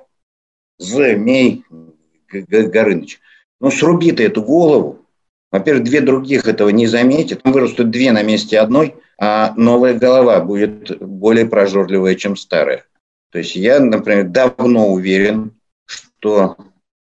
Змей 0.78 1.64
Горыныч. 2.30 3.20
Ну, 3.60 3.70
сруби 3.70 4.12
ты 4.12 4.24
эту 4.24 4.42
голову, 4.42 5.06
во-первых, 5.50 5.84
две 5.84 6.00
других 6.00 6.46
этого 6.46 6.68
не 6.68 6.86
заметят, 6.86 7.40
вырастут 7.44 7.90
две 7.90 8.12
на 8.12 8.22
месте 8.22 8.58
одной, 8.58 8.96
а 9.18 9.54
новая 9.56 9.94
голова 9.94 10.40
будет 10.40 10.98
более 11.00 11.46
прожорливая, 11.46 12.14
чем 12.14 12.36
старая. 12.36 12.84
То 13.30 13.38
есть 13.38 13.56
я, 13.56 13.80
например, 13.80 14.28
давно 14.28 14.88
уверен, 14.88 15.52
что 15.86 16.56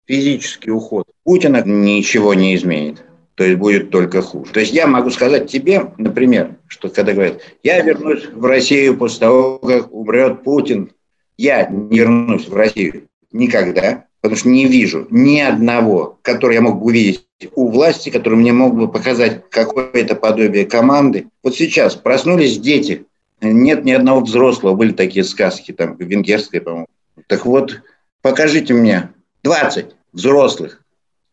физический 0.09 0.71
уход 0.71 1.07
Путина 1.25 1.62
ничего 1.64 2.35
не 2.35 2.57
изменит. 2.57 3.05
То 3.35 3.44
есть 3.44 3.59
будет 3.59 3.90
только 3.90 4.21
хуже. 4.21 4.53
То 4.53 4.59
есть 4.59 4.73
я 4.73 4.88
могу 4.88 5.11
сказать 5.11 5.49
тебе, 5.49 5.92
например, 5.97 6.57
что 6.66 6.88
когда 6.88 7.12
говорят, 7.12 7.40
я 7.62 7.81
вернусь 7.83 8.27
в 8.27 8.44
Россию 8.44 8.97
после 8.97 9.21
того, 9.21 9.59
как 9.59 9.92
умрет 9.94 10.42
Путин, 10.42 10.90
я 11.37 11.68
не 11.68 11.99
вернусь 11.99 12.49
в 12.49 12.55
Россию 12.55 13.05
никогда, 13.31 14.07
потому 14.21 14.37
что 14.37 14.49
не 14.49 14.66
вижу 14.66 15.07
ни 15.11 15.38
одного, 15.38 16.18
который 16.23 16.55
я 16.55 16.62
мог 16.62 16.81
бы 16.81 16.87
увидеть 16.87 17.29
у 17.55 17.71
власти, 17.71 18.11
который 18.11 18.35
мне 18.35 18.53
мог 18.53 18.75
бы 18.75 18.90
показать 18.90 19.49
какое-то 19.51 20.16
подобие 20.16 20.66
команды. 20.66 21.29
Вот 21.44 21.55
сейчас 21.55 21.94
проснулись 21.94 22.59
дети, 22.59 23.07
нет 23.40 23.85
ни 23.85 23.92
одного 23.92 24.23
взрослого, 24.23 24.75
были 24.75 24.90
такие 24.92 25.23
сказки, 25.23 25.71
там, 25.71 25.94
венгерская, 25.97 26.61
по-моему. 26.61 26.88
Так 27.29 27.47
вот, 27.47 27.83
покажите 28.21 28.75
мне 28.75 29.11
20 29.44 29.94
взрослых, 30.12 30.83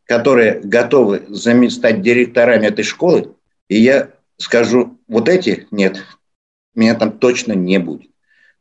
которые 0.05 0.59
готовы 0.61 1.23
стать 1.69 2.01
директорами 2.01 2.67
этой 2.67 2.83
школы, 2.83 3.31
и 3.67 3.79
я 3.79 4.09
скажу, 4.37 4.97
вот 5.07 5.29
эти 5.29 5.67
нет, 5.71 6.03
меня 6.75 6.95
там 6.95 7.11
точно 7.11 7.53
не 7.53 7.79
будет. 7.79 8.09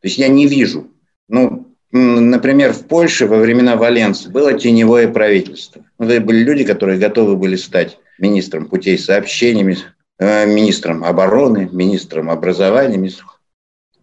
То 0.00 0.09
есть 0.09 0.18
я 0.18 0.29
не 0.29 0.46
вижу. 0.46 0.90
Ну, 1.29 1.66
например, 1.90 2.72
в 2.72 2.87
Польше 2.87 3.27
во 3.27 3.38
времена 3.38 3.77
Валенции 3.77 4.29
было 4.29 4.53
теневое 4.53 5.09
правительство. 5.09 5.85
Это 5.98 6.20
были 6.20 6.42
люди, 6.42 6.64
которые 6.64 6.98
готовы 6.98 7.37
были 7.37 7.57
стать 7.57 7.98
министром 8.18 8.66
путей 8.66 8.98
сообщений, 8.98 9.79
э, 10.18 10.46
министром 10.46 11.05
обороны, 11.05 11.68
министром 11.72 12.31
образования. 12.31 13.11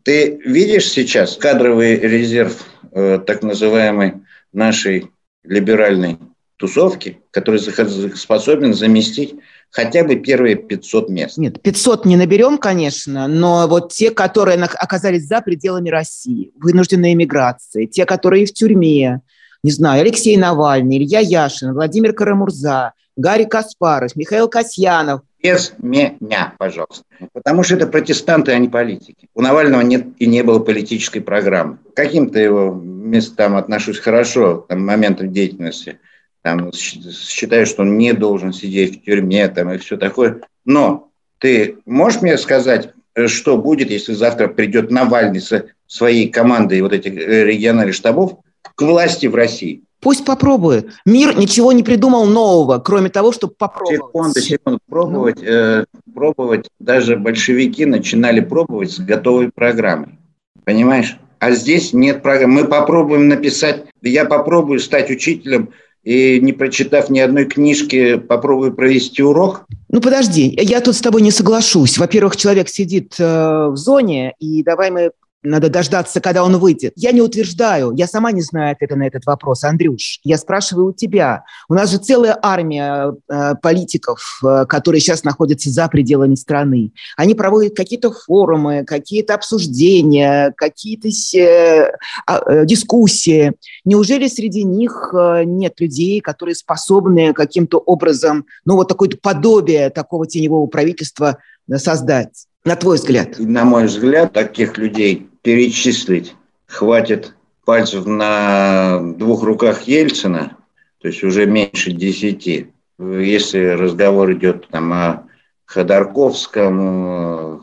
Ты 0.03 0.39
видишь 0.43 0.89
сейчас 0.89 1.37
кадровый 1.37 1.97
резерв 1.97 2.65
э, 2.91 3.19
так 3.25 3.43
называемой 3.43 4.15
нашей 4.51 5.11
либеральной 5.43 6.17
тусовки, 6.57 7.21
который 7.31 7.59
способен 7.59 8.73
заместить 8.73 9.35
хотя 9.71 10.03
бы 10.03 10.15
первые 10.15 10.55
500 10.55 11.09
мест. 11.09 11.37
Нет, 11.37 11.61
500 11.61 12.05
не 12.05 12.17
наберем, 12.17 12.57
конечно, 12.57 13.27
но 13.27 13.67
вот 13.67 13.91
те, 13.91 14.11
которые 14.11 14.61
оказались 14.63 15.25
за 15.25 15.41
пределами 15.41 15.89
России, 15.89 16.51
вынужденной 16.57 17.13
эмиграции, 17.13 17.87
те, 17.87 18.05
которые 18.05 18.45
в 18.45 18.53
тюрьме, 18.53 19.21
не 19.63 19.71
знаю, 19.71 20.01
Алексей 20.01 20.37
Навальный, 20.37 20.97
Илья 20.97 21.19
Яшин, 21.19 21.73
Владимир 21.73 22.13
Карамурза, 22.13 22.93
Гарри 23.15 23.45
Каспаров, 23.45 24.15
Михаил 24.15 24.47
Касьянов. 24.47 25.21
Без 25.41 25.73
меня, 25.79 26.53
пожалуйста. 26.57 27.03
Потому 27.33 27.63
что 27.63 27.75
это 27.75 27.87
протестанты, 27.87 28.51
а 28.51 28.59
не 28.59 28.69
политики. 28.69 29.27
У 29.33 29.41
Навального 29.41 29.81
нет 29.81 30.07
и 30.19 30.27
не 30.27 30.43
было 30.43 30.59
политической 30.59 31.19
программы. 31.19 31.79
Каким-то 31.95 32.39
его 32.39 32.71
местам 32.73 33.55
отношусь 33.55 33.99
хорошо, 33.99 34.65
там, 34.69 34.85
моментом 34.85 35.31
деятельности. 35.31 35.99
Там, 36.43 36.71
считаю, 36.73 37.65
что 37.65 37.81
он 37.81 37.97
не 37.97 38.13
должен 38.13 38.53
сидеть 38.53 39.01
в 39.01 39.05
тюрьме 39.05 39.47
там, 39.47 39.71
и 39.71 39.77
все 39.77 39.97
такое. 39.97 40.41
Но 40.65 41.09
ты 41.39 41.77
можешь 41.85 42.21
мне 42.21 42.37
сказать, 42.37 42.93
э, 43.15 43.27
что 43.27 43.57
будет, 43.57 43.89
если 43.89 44.13
завтра 44.13 44.47
придет 44.47 44.91
Навальный 44.91 45.41
со 45.41 45.65
своей 45.87 46.29
командой 46.29 46.81
вот 46.81 46.93
этих 46.93 47.13
э, 47.13 47.45
региональных 47.45 47.95
штабов 47.95 48.39
к 48.75 48.81
власти 48.81 49.25
в 49.25 49.35
России? 49.35 49.83
Пусть 50.01 50.25
попробует. 50.25 50.89
Мир 51.05 51.37
ничего 51.37 51.71
не 51.71 51.83
придумал 51.83 52.25
нового, 52.25 52.79
кроме 52.79 53.09
того, 53.09 53.31
чтобы 53.31 53.53
попробовать. 53.53 54.01
Секунду, 54.01 54.39
секунду. 54.39 54.79
Пробовать, 54.89 55.37
ну. 55.41 55.47
э, 55.47 55.85
пробовать. 56.13 56.69
Даже 56.79 57.17
большевики 57.17 57.85
начинали 57.85 58.39
пробовать 58.39 58.91
с 58.91 58.99
готовой 58.99 59.51
программой. 59.51 60.19
Понимаешь? 60.65 61.17
А 61.39 61.51
здесь 61.51 61.93
нет 61.93 62.23
программы. 62.23 62.63
Мы 62.63 62.67
попробуем 62.67 63.27
написать, 63.27 63.85
я 64.01 64.25
попробую 64.25 64.79
стать 64.79 65.11
учителем 65.11 65.69
и 66.03 66.39
не 66.41 66.53
прочитав 66.53 67.11
ни 67.11 67.19
одной 67.19 67.45
книжки, 67.45 68.17
попробую 68.17 68.73
провести 68.73 69.21
урок? 69.21 69.65
Ну, 69.89 70.01
подожди, 70.01 70.57
я 70.61 70.81
тут 70.81 70.95
с 70.95 71.01
тобой 71.01 71.21
не 71.21 71.31
соглашусь. 71.31 71.97
Во-первых, 71.99 72.37
человек 72.37 72.69
сидит 72.69 73.15
э, 73.19 73.67
в 73.67 73.75
зоне, 73.75 74.33
и 74.39 74.63
давай 74.63 74.89
мы 74.89 75.11
надо 75.43 75.69
дождаться, 75.69 76.21
когда 76.21 76.43
он 76.43 76.57
выйдет. 76.57 76.93
Я 76.95 77.11
не 77.11 77.21
утверждаю, 77.21 77.91
я 77.95 78.07
сама 78.07 78.31
не 78.31 78.41
знаю 78.41 78.73
ответа 78.73 78.95
на 78.95 79.07
этот 79.07 79.25
вопрос, 79.25 79.63
Андрюш. 79.63 80.19
Я 80.23 80.37
спрашиваю 80.37 80.87
у 80.87 80.93
тебя. 80.93 81.43
У 81.67 81.73
нас 81.73 81.89
же 81.89 81.97
целая 81.97 82.37
армия 82.41 83.13
э, 83.27 83.55
политиков, 83.61 84.39
э, 84.43 84.65
которые 84.67 85.01
сейчас 85.01 85.23
находятся 85.23 85.69
за 85.69 85.87
пределами 85.87 86.35
страны. 86.35 86.91
Они 87.17 87.33
проводят 87.33 87.75
какие-то 87.75 88.11
форумы, 88.11 88.85
какие-то 88.85 89.33
обсуждения, 89.33 90.53
какие-то 90.55 91.07
э, 91.07 91.91
э, 92.27 92.65
дискуссии. 92.65 93.53
Неужели 93.83 94.27
среди 94.27 94.63
них 94.63 95.11
э, 95.13 95.43
нет 95.43 95.79
людей, 95.79 96.21
которые 96.21 96.55
способны 96.55 97.33
каким-то 97.33 97.79
образом, 97.79 98.45
ну 98.65 98.75
вот 98.75 98.87
такое 98.87 99.09
подобие 99.19 99.89
такого 99.89 100.27
теневого 100.27 100.67
правительства 100.67 101.37
создать? 101.77 102.45
На 102.63 102.75
твой 102.75 102.97
взгляд? 102.97 103.39
На 103.39 103.65
мой 103.65 103.87
взгляд, 103.87 104.33
таких 104.33 104.77
людей 104.77 105.30
перечислить 105.41 106.35
хватит 106.67 107.33
пальцев 107.65 108.05
на 108.05 108.99
двух 109.17 109.43
руках 109.43 109.83
Ельцина, 109.83 110.57
то 110.99 111.07
есть 111.07 111.23
уже 111.23 111.45
меньше 111.45 111.91
десяти. 111.91 112.67
Если 112.99 113.59
разговор 113.59 114.31
идет 114.33 114.67
там 114.69 114.93
о 114.93 115.27
Ходорковском 115.65 116.79
э, 116.79 117.59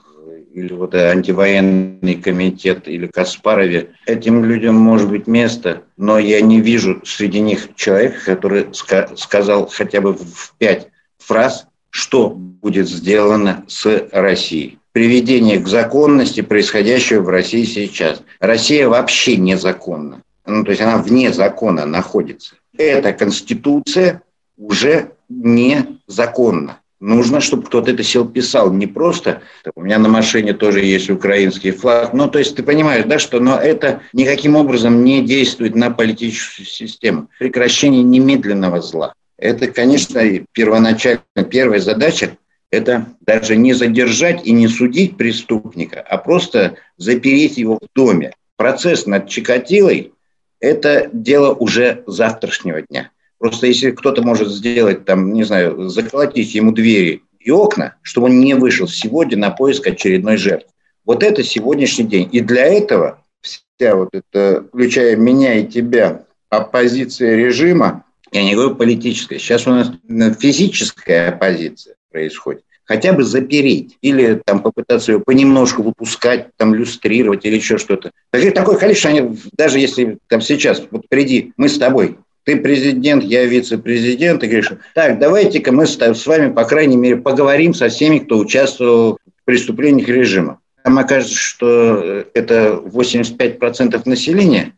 или 0.55 0.73
вот 0.73 0.95
антивоенный 0.95 2.17
комитет 2.17 2.89
или 2.89 3.07
Каспарове, 3.07 3.91
этим 4.07 4.45
людям 4.45 4.75
может 4.75 5.09
быть 5.09 5.27
место, 5.27 5.83
но 5.97 6.19
я 6.19 6.41
не 6.41 6.61
вижу 6.61 7.01
среди 7.05 7.41
них 7.41 7.75
человека, 7.77 8.19
который 8.25 8.63
ска- 8.73 9.17
сказал 9.17 9.69
хотя 9.69 10.01
бы 10.01 10.15
в 10.15 10.55
пять 10.59 10.89
фраз, 11.19 11.67
что 11.91 12.31
будет 12.31 12.89
сделано 12.89 13.65
с 13.69 14.09
Россией 14.13 14.78
приведение 14.93 15.59
к 15.59 15.69
законности 15.69 16.41
происходящего 16.41 17.23
в 17.23 17.29
России 17.29 17.65
сейчас. 17.65 18.23
Россия 18.41 18.89
вообще 18.89 19.37
незаконна. 19.37 20.23
Ну, 20.47 20.65
то 20.65 20.71
есть 20.71 20.83
она 20.83 20.99
вне 20.99 21.33
закона 21.33 21.85
находится. 21.85 22.55
Эта 22.77 23.13
конституция 23.13 24.23
уже 24.57 25.13
незаконна. 25.29 26.81
Нужно, 27.01 27.41
чтобы 27.41 27.63
кто-то 27.65 27.93
это 27.93 28.03
сел 28.03 28.29
писал. 28.29 28.73
Не 28.73 28.89
просто, 28.89 29.43
у 29.77 29.83
меня 29.83 29.99
на 29.99 30.09
машине 30.09 30.53
тоже 30.53 30.85
есть 30.85 31.09
украинский 31.11 31.71
флаг. 31.71 32.13
Ну, 32.13 32.29
то 32.29 32.41
есть 32.41 32.57
ты 32.57 32.65
понимаешь, 32.65 33.05
да, 33.05 33.21
что 33.21 33.39
но 33.39 33.57
это 33.57 34.01
никаким 34.13 34.57
образом 34.57 35.05
не 35.05 35.23
действует 35.23 35.77
на 35.77 35.91
политическую 35.91 36.67
систему. 36.67 37.29
Прекращение 37.39 38.03
немедленного 38.03 38.81
зла. 38.81 39.13
Это, 39.37 39.69
конечно, 39.69 40.21
первоначально 40.53 41.23
первая 41.49 41.79
задача 41.79 42.37
это 42.71 43.07
даже 43.21 43.57
не 43.57 43.73
задержать 43.73 44.47
и 44.47 44.53
не 44.53 44.69
судить 44.69 45.17
преступника, 45.17 46.01
а 46.01 46.19
просто 46.19 46.77
запереть 46.97 47.59
его 47.59 47.77
в 47.77 47.89
доме. 47.95 48.33
Процесс 48.57 49.07
над 49.07 49.29
Чикатилой– 49.29 50.13
это 50.61 51.09
дело 51.13 51.55
уже 51.55 52.03
завтрашнего 52.07 52.83
дня. 52.83 53.11
Просто 53.39 53.67
если 53.69 53.93
кто-то 53.93 54.23
может 54.23 54.49
сделать, 54.49 55.05
там, 55.05 55.33
не 55.33 55.45
знаю, 55.45 55.89
заколотить 55.89 56.55
ему 56.55 56.73
двери 56.73 57.23
и 57.39 57.51
окна, 57.51 57.95
чтобы 58.03 58.27
он 58.27 58.41
не 58.41 58.55
вышел 58.55 58.89
сегодня 58.89 59.39
на 59.39 59.51
поиск 59.51 59.87
очередной 59.87 60.37
жертвы. 60.37 60.71
Вот 61.05 61.23
это 61.23 61.43
сегодняшний 61.43 62.05
день. 62.05 62.29
И 62.33 62.41
для 62.41 62.65
этого 62.67 63.23
вся 63.41 63.95
вот 63.95 64.11
эта, 64.13 64.65
включая 64.69 65.17
меня 65.17 65.55
и 65.55 65.67
тебя, 65.67 66.25
оппозиция 66.51 67.37
режима, 67.37 68.05
я 68.33 68.43
не 68.43 68.55
говорю 68.55 68.75
политическая, 68.75 69.39
сейчас 69.39 69.67
у 69.67 69.71
нас 69.71 69.91
физическая 70.39 71.31
оппозиция, 71.31 71.95
происходит. 72.11 72.63
Хотя 72.85 73.13
бы 73.13 73.23
запереть 73.23 73.99
или 74.01 74.41
там 74.45 74.61
попытаться 74.61 75.13
ее 75.13 75.21
понемножку 75.21 75.83
выпускать, 75.83 76.49
там 76.57 76.75
люстрировать 76.75 77.45
или 77.45 77.57
еще 77.57 77.77
что-то. 77.77 78.13
Такое 78.31 78.79
количество, 78.79 79.11
они, 79.11 79.39
даже 79.53 79.79
если 79.79 80.19
там 80.29 80.41
сейчас, 80.41 80.83
вот 80.91 81.07
приди, 81.09 81.53
мы 81.59 81.69
с 81.69 81.77
тобой, 81.77 82.17
ты 82.45 82.57
президент, 82.57 83.25
я 83.25 83.45
вице-президент, 83.45 84.43
и 84.43 84.47
говоришь, 84.47 84.73
так, 84.95 85.19
давайте-ка 85.19 85.71
мы 85.71 85.87
с 85.87 86.27
вами, 86.27 86.51
по 86.51 86.65
крайней 86.65 86.97
мере, 86.97 87.19
поговорим 87.19 87.75
со 87.75 87.91
всеми, 87.91 88.21
кто 88.21 88.39
участвовал 88.39 89.19
в 89.27 89.45
преступлениях 89.45 90.09
режима. 90.09 90.59
Там 90.83 90.99
окажется, 90.99 91.37
что 91.37 92.25
это 92.33 92.81
85% 92.87 94.01
населения 94.07 94.73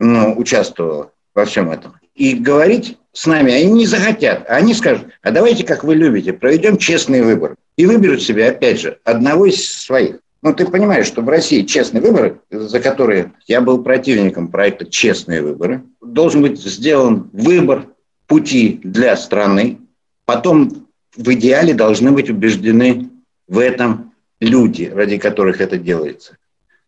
ну, 0.00 0.36
участвовало 0.36 1.12
во 1.32 1.44
всем 1.44 1.70
этом. 1.70 1.94
И 2.14 2.34
говорить 2.34 2.98
с 3.12 3.26
нами, 3.26 3.52
они 3.52 3.72
не 3.72 3.86
захотят. 3.86 4.44
Они 4.48 4.74
скажут, 4.74 5.06
а 5.22 5.30
давайте, 5.30 5.64
как 5.64 5.84
вы 5.84 5.94
любите, 5.94 6.32
проведем 6.32 6.76
честные 6.76 7.22
выборы. 7.22 7.56
И 7.76 7.86
выберут 7.86 8.22
себе, 8.22 8.48
опять 8.48 8.80
же, 8.80 8.98
одного 9.04 9.46
из 9.46 9.72
своих. 9.72 10.18
Ну, 10.42 10.52
ты 10.52 10.66
понимаешь, 10.66 11.06
что 11.06 11.22
в 11.22 11.28
России 11.28 11.62
честные 11.62 12.02
выборы, 12.02 12.40
за 12.50 12.80
которые 12.80 13.32
я 13.46 13.60
был 13.60 13.82
противником 13.82 14.48
проекта 14.48 14.86
«Честные 14.86 15.40
выборы», 15.40 15.84
должен 16.00 16.42
быть 16.42 16.60
сделан 16.60 17.30
выбор 17.32 17.86
пути 18.26 18.80
для 18.82 19.16
страны. 19.16 19.78
Потом 20.24 20.88
в 21.16 21.32
идеале 21.34 21.74
должны 21.74 22.10
быть 22.10 22.28
убеждены 22.28 23.10
в 23.46 23.58
этом 23.58 24.12
люди, 24.40 24.90
ради 24.92 25.18
которых 25.18 25.60
это 25.60 25.78
делается 25.78 26.36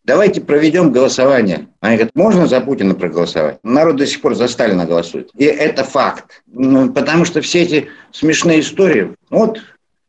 давайте 0.05 0.41
проведем 0.41 0.91
голосование. 0.91 1.67
Они 1.81 1.97
говорят, 1.97 2.15
можно 2.15 2.47
за 2.47 2.61
Путина 2.61 2.95
проголосовать? 2.95 3.57
Народ 3.63 3.97
до 3.97 4.05
сих 4.05 4.21
пор 4.21 4.35
за 4.35 4.47
Сталина 4.47 4.85
голосует. 4.85 5.29
И 5.35 5.43
это 5.43 5.83
факт. 5.83 6.43
Ну, 6.47 6.91
потому 6.91 7.25
что 7.25 7.41
все 7.41 7.63
эти 7.63 7.87
смешные 8.11 8.61
истории, 8.61 9.15
вот 9.29 9.59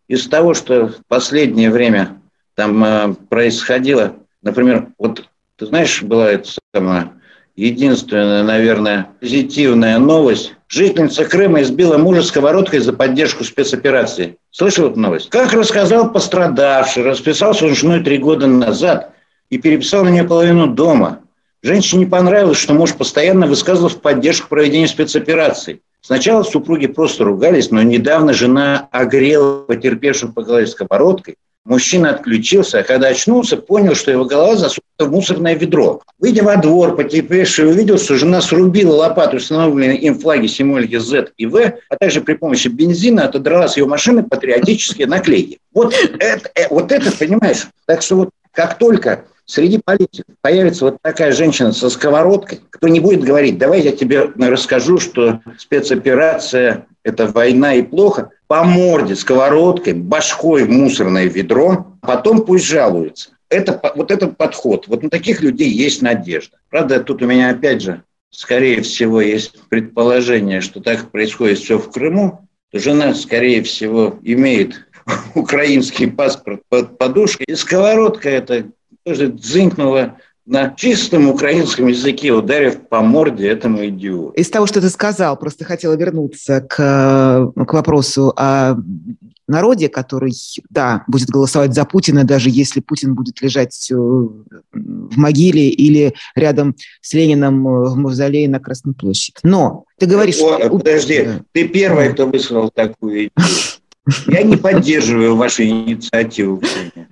из 0.09 0.29
того, 0.29 0.55
что 0.55 0.89
в 0.89 0.97
последнее 1.09 1.71
время 1.71 2.21
там 2.55 2.85
э, 2.85 3.15
происходило, 3.29 4.15
например, 4.43 4.89
вот 4.99 5.25
ты 5.57 5.67
знаешь, 5.67 6.03
была 6.03 6.31
это 6.31 6.49
самая 6.75 7.13
единственная, 7.57 8.43
наверное, 8.43 9.09
позитивная 9.19 9.99
новость. 9.99 10.55
Жительница 10.69 11.25
Крыма 11.25 11.63
избила 11.63 11.97
мужа 11.97 12.23
сковородкой 12.23 12.81
за 12.81 12.93
поддержку 12.93 13.45
спецоперации. 13.45 14.37
Слышал 14.51 14.91
эту 14.91 15.01
новость? 15.01 15.31
Как 15.31 15.55
рассказал 15.55 16.13
пострадавший, 16.13 17.03
расписался 17.03 17.65
он 17.65 17.75
женой 17.75 18.05
три 18.05 18.19
года 18.19 18.47
назад– 18.47 19.13
и 19.51 19.59
переписал 19.59 20.05
на 20.05 20.09
нее 20.09 20.25
половину 20.25 20.67
дома. 20.67 21.21
Женщине 21.63 22.05
не 22.05 22.07
понравилось, 22.07 22.59
что 22.59 22.75
муж 22.75 22.95
постоянно 22.95 23.47
высказывал 23.47 23.89
в 23.89 24.01
поддержку 24.01 24.49
проведения 24.49 24.89
спецопераций. 24.89 25.83
Сначала 26.01 26.45
супруги 26.45 26.87
просто 26.87 27.25
ругались, 27.25 27.71
но 27.71 27.83
недавно 27.83 28.33
жена 28.33 28.89
огрела 28.93 29.63
потерпевшую 29.63 30.33
по 30.33 30.43
голове 30.43 30.67
сковородкой. 30.67 31.37
Мужчина 31.65 32.11
отключился, 32.11 32.79
а 32.79 32.83
когда 32.85 33.09
очнулся, 33.09 33.57
понял, 33.57 33.97
что 33.97 34.13
его 34.13 34.25
голова 34.25 34.55
засунута 34.55 35.05
в 35.05 35.11
мусорное 35.11 35.57
ведро. 35.57 36.01
Выйдя 36.21 36.45
во 36.45 36.57
двор, 36.59 36.95
потерпевший 36.95 37.67
увидел, 37.67 37.99
что 37.99 38.15
жена 38.15 38.41
срубила 38.41 38.95
лопату 38.95 39.39
установленные 39.39 39.99
им 39.99 40.17
флаги 40.17 40.47
символики 40.47 40.97
Z 40.97 41.33
и 41.37 41.47
V, 41.47 41.81
а 41.89 41.97
также 41.97 42.21
при 42.21 42.35
помощи 42.35 42.69
бензина 42.69 43.25
отодрала 43.25 43.67
с 43.67 43.77
его 43.77 43.89
машины 43.89 44.23
патриотические 44.23 45.09
наклейки. 45.09 45.59
Вот 45.75 45.93
это, 46.21 46.49
э, 46.55 46.69
вот 46.71 46.93
это 46.93 47.11
понимаешь? 47.11 47.67
Так 47.87 48.03
что 48.03 48.15
вот 48.15 48.31
как 48.53 48.79
только 48.79 49.25
Среди 49.47 49.79
политиков 49.79 50.35
появится 50.41 50.87
вот 50.87 50.99
такая 51.03 51.31
женщина 51.31 51.73
со 51.73 51.89
сковородкой, 51.89 52.61
кто 52.69 52.89
не 52.89 52.99
будет 52.99 53.23
говорить, 53.23 53.59
давай 53.59 53.81
я 53.81 53.93
тебе 53.93 54.33
расскажу, 54.37 54.99
что 54.99 55.41
спецоперация– 55.57 56.87
это 57.05 57.29
война 57.29 57.75
и 57.75 57.83
плохо, 57.83 58.31
по 58.49 58.65
морде 58.65 59.15
сковородкой, 59.15 59.93
башкой 59.93 60.65
в 60.65 60.71
мусорное 60.71 61.27
ведро, 61.27 61.87
а 62.01 62.07
потом 62.07 62.45
пусть 62.45 62.67
жалуются. 62.67 63.31
Это, 63.49 63.81
вот 63.95 64.11
этот 64.11 64.37
подход, 64.37 64.89
вот 64.89 65.05
на 65.05 65.11
таких 65.11 65.41
людей 65.41 65.71
есть 65.71 66.03
надежда. 66.03 66.57
Правда, 66.69 66.99
тут 66.99 67.23
у 67.23 67.27
меня 67.27 67.51
опять 67.51 67.83
же, 67.83 68.03
скорее 68.31 68.83
всего, 68.83 69.21
есть 69.21 69.61
предположение, 69.69 70.61
что 70.61 70.81
так 70.81 71.13
происходит 71.13 71.59
все 71.59 71.79
в 71.79 71.93
Крыму, 71.93 72.49
жена, 72.73 73.15
скорее 73.15 73.63
всего, 73.63 74.19
имеет 74.23 74.89
украинский 75.37 76.11
паспорт 76.11 76.63
под 76.69 76.99
подушкой. 76.99 77.47
И 77.49 77.55
сковородка– 77.55 78.29
это 78.31 78.67
тоже 79.07 79.29
дзынькнула 79.29 80.19
на 80.47 80.75
чистом 80.77 81.29
украинском 81.29 81.87
языке, 81.87 82.33
ударив 82.33 82.89
по 82.89 83.01
морде 83.01 83.49
этому 83.49 83.87
идиоту. 83.87 84.33
Из 84.33 84.51
того, 84.51 84.67
что 84.67 84.81
ты 84.81 84.91
сказал, 84.91 85.37
просто 85.37 85.65
хотела 85.65 85.95
вернуться 85.95 86.61
к, 86.61 87.53
к 87.55 87.73
вопросу 87.73 88.33
о 88.37 88.77
народе, 89.49 89.89
который, 89.89 90.33
да, 90.71 91.05
будет 91.07 91.29
голосовать 91.29 91.73
за 91.73 91.85
Путина, 91.85 92.25
даже 92.25 92.51
если 92.51 92.81
Путин 92.81 93.15
будет 93.15 93.41
лежать 93.43 93.89
в 93.91 95.17
могиле 95.17 95.69
или 95.69 96.15
рядом 96.35 96.75
с 97.01 97.13
Лениным 97.13 97.65
в 97.65 97.97
мавзолее 97.97 98.49
на 98.49 98.59
Красной 98.59 98.95
площади. 98.95 99.39
Но 99.45 99.85
ты 99.99 100.07
говоришь... 100.07 100.41
О, 100.41 100.69
подожди, 100.69 101.29
ты 101.53 101.69
первый, 101.69 102.13
кто 102.13 102.27
высказал 102.27 102.71
такую 102.71 103.15
идею. 103.17 103.31
Я 104.27 104.43
не 104.43 104.57
поддерживаю 104.57 105.37
вашу 105.37 105.65
инициативу. 105.65 106.63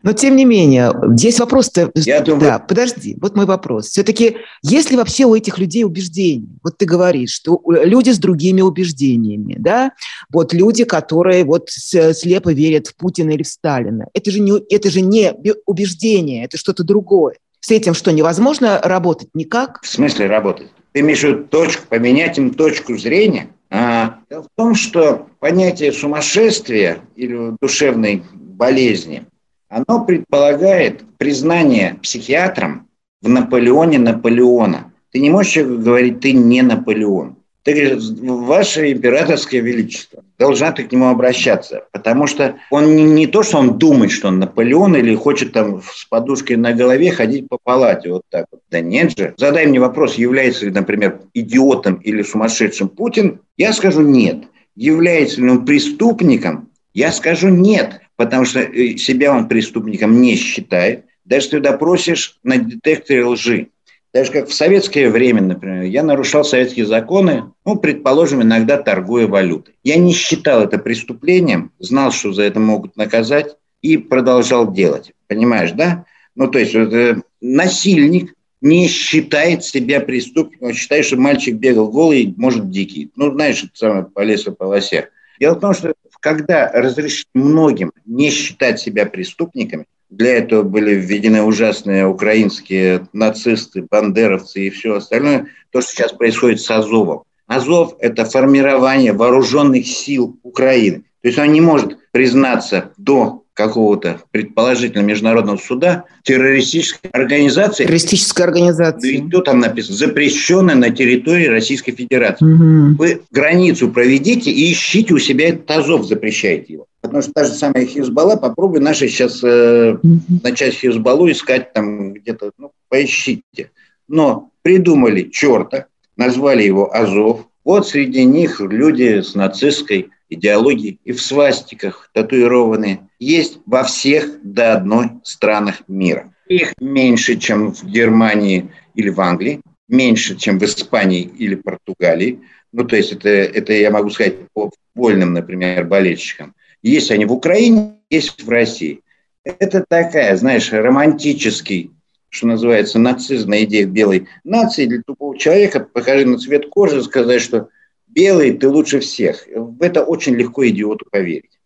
Но 0.03 0.13
тем 0.13 0.37
не 0.37 0.45
менее, 0.45 0.93
здесь 1.13 1.41
вопрос-то... 1.41 1.91
Я 1.95 2.21
думаю... 2.21 2.43
Да, 2.43 2.59
подожди, 2.59 3.17
вот 3.21 3.35
мой 3.35 3.47
вопрос. 3.47 3.89
Все-таки, 3.89 4.37
есть 4.63 4.91
ли 4.91 4.97
вообще 4.97 5.25
у 5.25 5.35
этих 5.35 5.59
людей 5.59 5.85
убеждения? 5.85 6.47
Вот 6.63 6.79
ты 6.79 6.87
говоришь, 6.87 7.31
что 7.31 7.61
люди 7.67 8.11
с 8.11 8.19
другими 8.19 8.61
убеждениями, 8.61 9.57
да? 9.59 9.93
Вот 10.33 10.53
люди, 10.53 10.85
которые 10.85 11.45
вот 11.45 11.69
слепо 11.71 12.53
верят 12.53 12.89
в 12.89 12.97
Путина 12.97 13.31
или 13.31 13.43
в 13.43 13.49
Сталина. 13.49 14.07
Это 14.15 14.31
же 14.31 14.41
не, 14.41 14.53
это 14.71 14.91
же 14.91 15.01
не 15.01 15.35
убеждение, 15.67 16.45
это 16.45 16.57
что-то 16.57 16.85
другое. 16.85 17.37
С 17.61 17.71
этим 17.71 17.95
что, 17.95 18.13
невозможно 18.13 18.79
работать 18.83 19.31
никак? 19.35 19.81
В 19.83 19.89
смысле 19.89 20.27
работать? 20.27 20.69
Ты 20.95 21.01
имеешь 21.01 21.23
в 21.23 21.25
виду 21.25 21.45
точку, 21.45 21.89
поменять 21.89 22.39
им 22.39 22.55
точку 22.55 22.97
зрения? 22.97 23.49
А, 23.69 24.21
дело 24.31 24.45
в 24.45 24.49
том, 24.57 24.77
что 24.77 25.27
понятие 25.41 25.91
сумасшествия 25.91 26.99
или 27.17 27.57
душевной 27.61 28.23
болезни, 28.33 29.25
оно 29.69 30.05
предполагает 30.05 31.03
признание 31.19 31.97
психиатром 32.01 32.89
в 33.21 33.29
Наполеоне 33.29 33.99
Наполеона. 33.99 34.93
Ты 35.11 35.19
не 35.19 35.31
можешь 35.31 35.65
говорить, 35.67 36.21
ты 36.21 36.33
не 36.33 36.63
Наполеон. 36.63 37.39
Ты 37.65 37.73
говоришь, 37.73 38.05
ваше 38.21 38.93
императорское 38.93 39.63
величество, 39.63 40.23
должна 40.39 40.73
ты 40.73 40.85
к 40.85 40.93
нему 40.93 41.09
обращаться, 41.09 41.85
потому 41.93 42.27
что 42.27 42.57
он 42.71 42.97
не, 42.97 43.05
не 43.05 43.27
то, 43.27 43.43
что 43.43 43.59
он 43.59 43.79
думает, 43.79 44.11
что 44.11 44.29
он 44.29 44.39
Наполеон 44.39 44.97
или 44.97 45.15
хочет 45.15 45.53
там 45.53 45.83
с 45.83 46.05
подушкой 46.07 46.57
на 46.57 46.73
голове 46.73 47.11
ходить 47.11 47.49
по 47.49 47.59
палате 47.63 48.11
вот 48.11 48.23
так 48.31 48.47
вот. 48.51 48.61
Да 48.71 48.81
нет 48.81 49.17
же. 49.17 49.35
Задай 49.37 49.67
мне 49.67 49.81
вопрос, 49.81 50.15
является 50.15 50.67
ли, 50.67 50.71
например, 50.71 51.21
идиотом 51.35 51.95
или 51.97 52.23
сумасшедшим 52.23 52.89
Путин, 52.89 53.41
я 53.57 53.73
скажу 53.73 54.03
нет. 54.03 54.45
Является 54.77 55.41
ли 55.41 55.49
он 55.49 55.65
преступником, 55.65 56.71
я 56.95 57.13
скажу 57.13 57.49
нет, 57.49 58.01
потому 58.17 58.45
что 58.45 58.61
э, 58.61 58.97
себя 58.97 59.33
он 59.33 59.49
преступником 59.49 60.21
не 60.21 60.37
считает. 60.37 61.05
Даже 61.25 61.51
ты 61.51 61.61
допросишь 61.61 62.39
на 62.43 62.59
детекторе 62.59 63.25
лжи. 63.25 63.69
Даже 64.15 64.31
как 64.31 64.49
в 64.49 64.55
советское 64.55 65.11
время, 65.11 65.43
например, 65.43 65.83
я 65.83 66.05
нарушал 66.05 66.45
советские 66.45 66.87
законы, 66.87 67.53
ну, 67.67 67.75
предположим, 67.75 68.43
иногда 68.43 68.81
торгуя 68.81 69.27
валютой. 69.27 69.75
Я 69.83 69.97
не 69.97 70.13
считал 70.13 70.63
это 70.63 70.79
преступлением, 70.79 71.73
знал, 71.81 72.13
что 72.13 72.33
за 72.33 72.45
это 72.45 72.61
могут 72.61 72.97
наказать, 72.97 73.57
и 73.83 73.97
продолжал 73.97 74.73
делать. 74.73 75.11
Понимаешь, 75.27 75.73
да? 75.73 76.05
Ну, 76.37 76.47
то 76.47 76.61
есть 76.61 76.77
э, 76.77 77.23
насильник 77.41 78.35
не 78.61 78.87
считает 78.87 79.65
себя 79.65 79.99
преступником, 80.01 80.69
он 80.69 80.75
считает, 80.75 81.05
что 81.05 81.17
мальчик 81.17 81.57
бегал 81.57 81.91
голый, 81.91 82.33
может, 82.37 82.71
дикий. 82.71 83.11
Ну, 83.17 83.33
знаешь, 83.33 83.65
это 83.65 83.73
самое 83.75 84.05
по 84.05 84.21
лесу, 84.21 84.53
по 84.53 84.63
лосе. 84.63 85.11
Дело 85.41 85.57
в 85.57 85.61
том, 85.61 85.75
что 85.75 85.93
когда 86.21 86.71
разрешить 86.73 87.27
многим 87.35 87.93
не 88.07 88.31
считать 88.31 88.79
себя 88.79 89.07
преступниками, 89.07 89.87
для 90.11 90.37
этого 90.37 90.63
были 90.63 90.95
введены 90.95 91.43
ужасные 91.43 92.07
украинские 92.07 93.09
нацисты, 93.13 93.87
бандеровцы 93.91 94.67
и 94.67 94.71
все 94.71 94.97
остальное. 94.97 95.49
То, 95.71 95.81
что 95.81 95.93
сейчас 95.93 96.13
происходит 96.13 96.61
с 96.61 96.71
Азовом. 96.71 97.23
Азов– 97.47 97.95
это 98.01 98.25
формирование 98.25 99.13
вооруженных 99.13 99.87
сил 99.87 100.39
Украины. 100.43 101.05
То 101.23 101.29
есть 101.29 101.39
он 101.39 101.53
не 101.53 101.61
может 101.61 101.99
признаться 102.13 102.93
до 102.97 103.45
какого-то 103.55 104.21
предположительно 104.33 105.03
международного 105.03 105.57
суда 105.57 106.05
террористической 106.25 107.11
организации. 107.11 107.85
Террористическая 107.85 108.47
организация. 108.49 109.11
И 109.11 109.29
что 109.29 109.41
там 109.43 109.61
написано? 109.61 109.97
Запрещенная 109.97 110.75
на 110.75 110.91
территории 110.91 111.47
Российской 111.47 111.93
Федерации. 111.93 112.45
Угу. 112.45 112.97
Вы 112.99 113.23
границу 113.31 113.91
проведите 113.91 114.51
и 114.51 114.73
ищите 114.73 115.15
у 115.15 115.19
себя 115.19 115.51
этот 115.51 115.71
Азов, 115.71 116.05
запрещаете 116.07 116.75
его. 116.75 116.87
Потому 117.05 117.21
что 117.21 117.33
та 117.35 117.45
же 117.45 117.53
самая 117.53 117.85
Хизбалла, 117.85 118.37
попробуй 118.37 118.81
наши 118.81 119.09
сейчас 119.09 119.45
э, 119.45 119.99
начать 120.43 120.73
Хизбаллу 120.73 121.31
искать 121.31 121.71
там 121.75 122.15
где-то, 122.15 122.53
ну, 122.57 122.73
поищите. 122.89 123.73
Но 124.09 124.49
придумали 124.63 125.29
черта, 125.29 125.89
назвали 126.17 126.63
его 126.63 126.97
Азов. 126.97 127.47
Вот 127.63 127.87
среди 127.87 128.25
них 128.25 128.59
люди 128.59 129.21
с 129.21 129.35
нацистской 129.35 130.09
идеологией 130.31 130.99
и 131.05 131.13
в 131.13 131.21
свастиках 131.21 132.09
татуированные. 132.15 133.07
Есть 133.19 133.59
во 133.67 133.85
всех 133.85 134.39
до 134.43 134.73
одной 134.73 135.11
странах 135.25 135.83
мира. 135.87 136.33
Их 136.49 136.73
меньше, 136.81 137.37
чем 137.37 137.75
в 137.75 137.85
Германии 137.85 138.73
или 138.95 139.11
в 139.11 139.21
Англии, 139.21 139.61
меньше, 139.89 140.37
чем 140.37 140.59
в 140.59 140.65
Испании 140.65 141.31
или 141.39 141.55
Португалии. 141.55 142.41
Ну, 142.73 142.85
то 142.85 142.97
есть 142.97 143.13
это, 143.13 143.29
это 143.29 143.75
я 143.75 143.91
могу 143.91 144.09
сказать 144.09 144.37
по 144.55 144.71
вольным, 144.95 145.35
например, 145.35 145.85
болельщикам. 145.85 146.55
Есть 146.85 147.11
они 147.11 147.25
в 147.25 147.33
Украине, 147.33 147.95
есть 148.11 148.45
в 148.45 148.49
России. 148.51 149.01
Это 149.43 149.83
такая, 149.89 150.37
знаешь, 150.37 150.71
романтический, 150.71 151.91
что 152.29 152.47
называется, 152.47 152.99
нацизм 152.99 153.53
идея 153.53 153.87
белой 153.87 154.29
нации 154.45 154.85
для 154.85 155.01
тупого 155.01 155.39
человека. 155.39 155.81
Покажи 155.81 156.27
на 156.27 156.37
цвет 156.37 156.69
кожи, 156.69 157.03
сказать, 157.03 157.41
что 157.41 157.69
белый 158.07 158.53
ты 158.53 158.69
лучше 158.69 159.01
всех. 159.01 159.49
В 159.57 159.83
это 159.83 160.05
очень 160.05 160.35
легко 160.35 160.69
идиоту 160.69 161.07
поверить. 161.11 161.59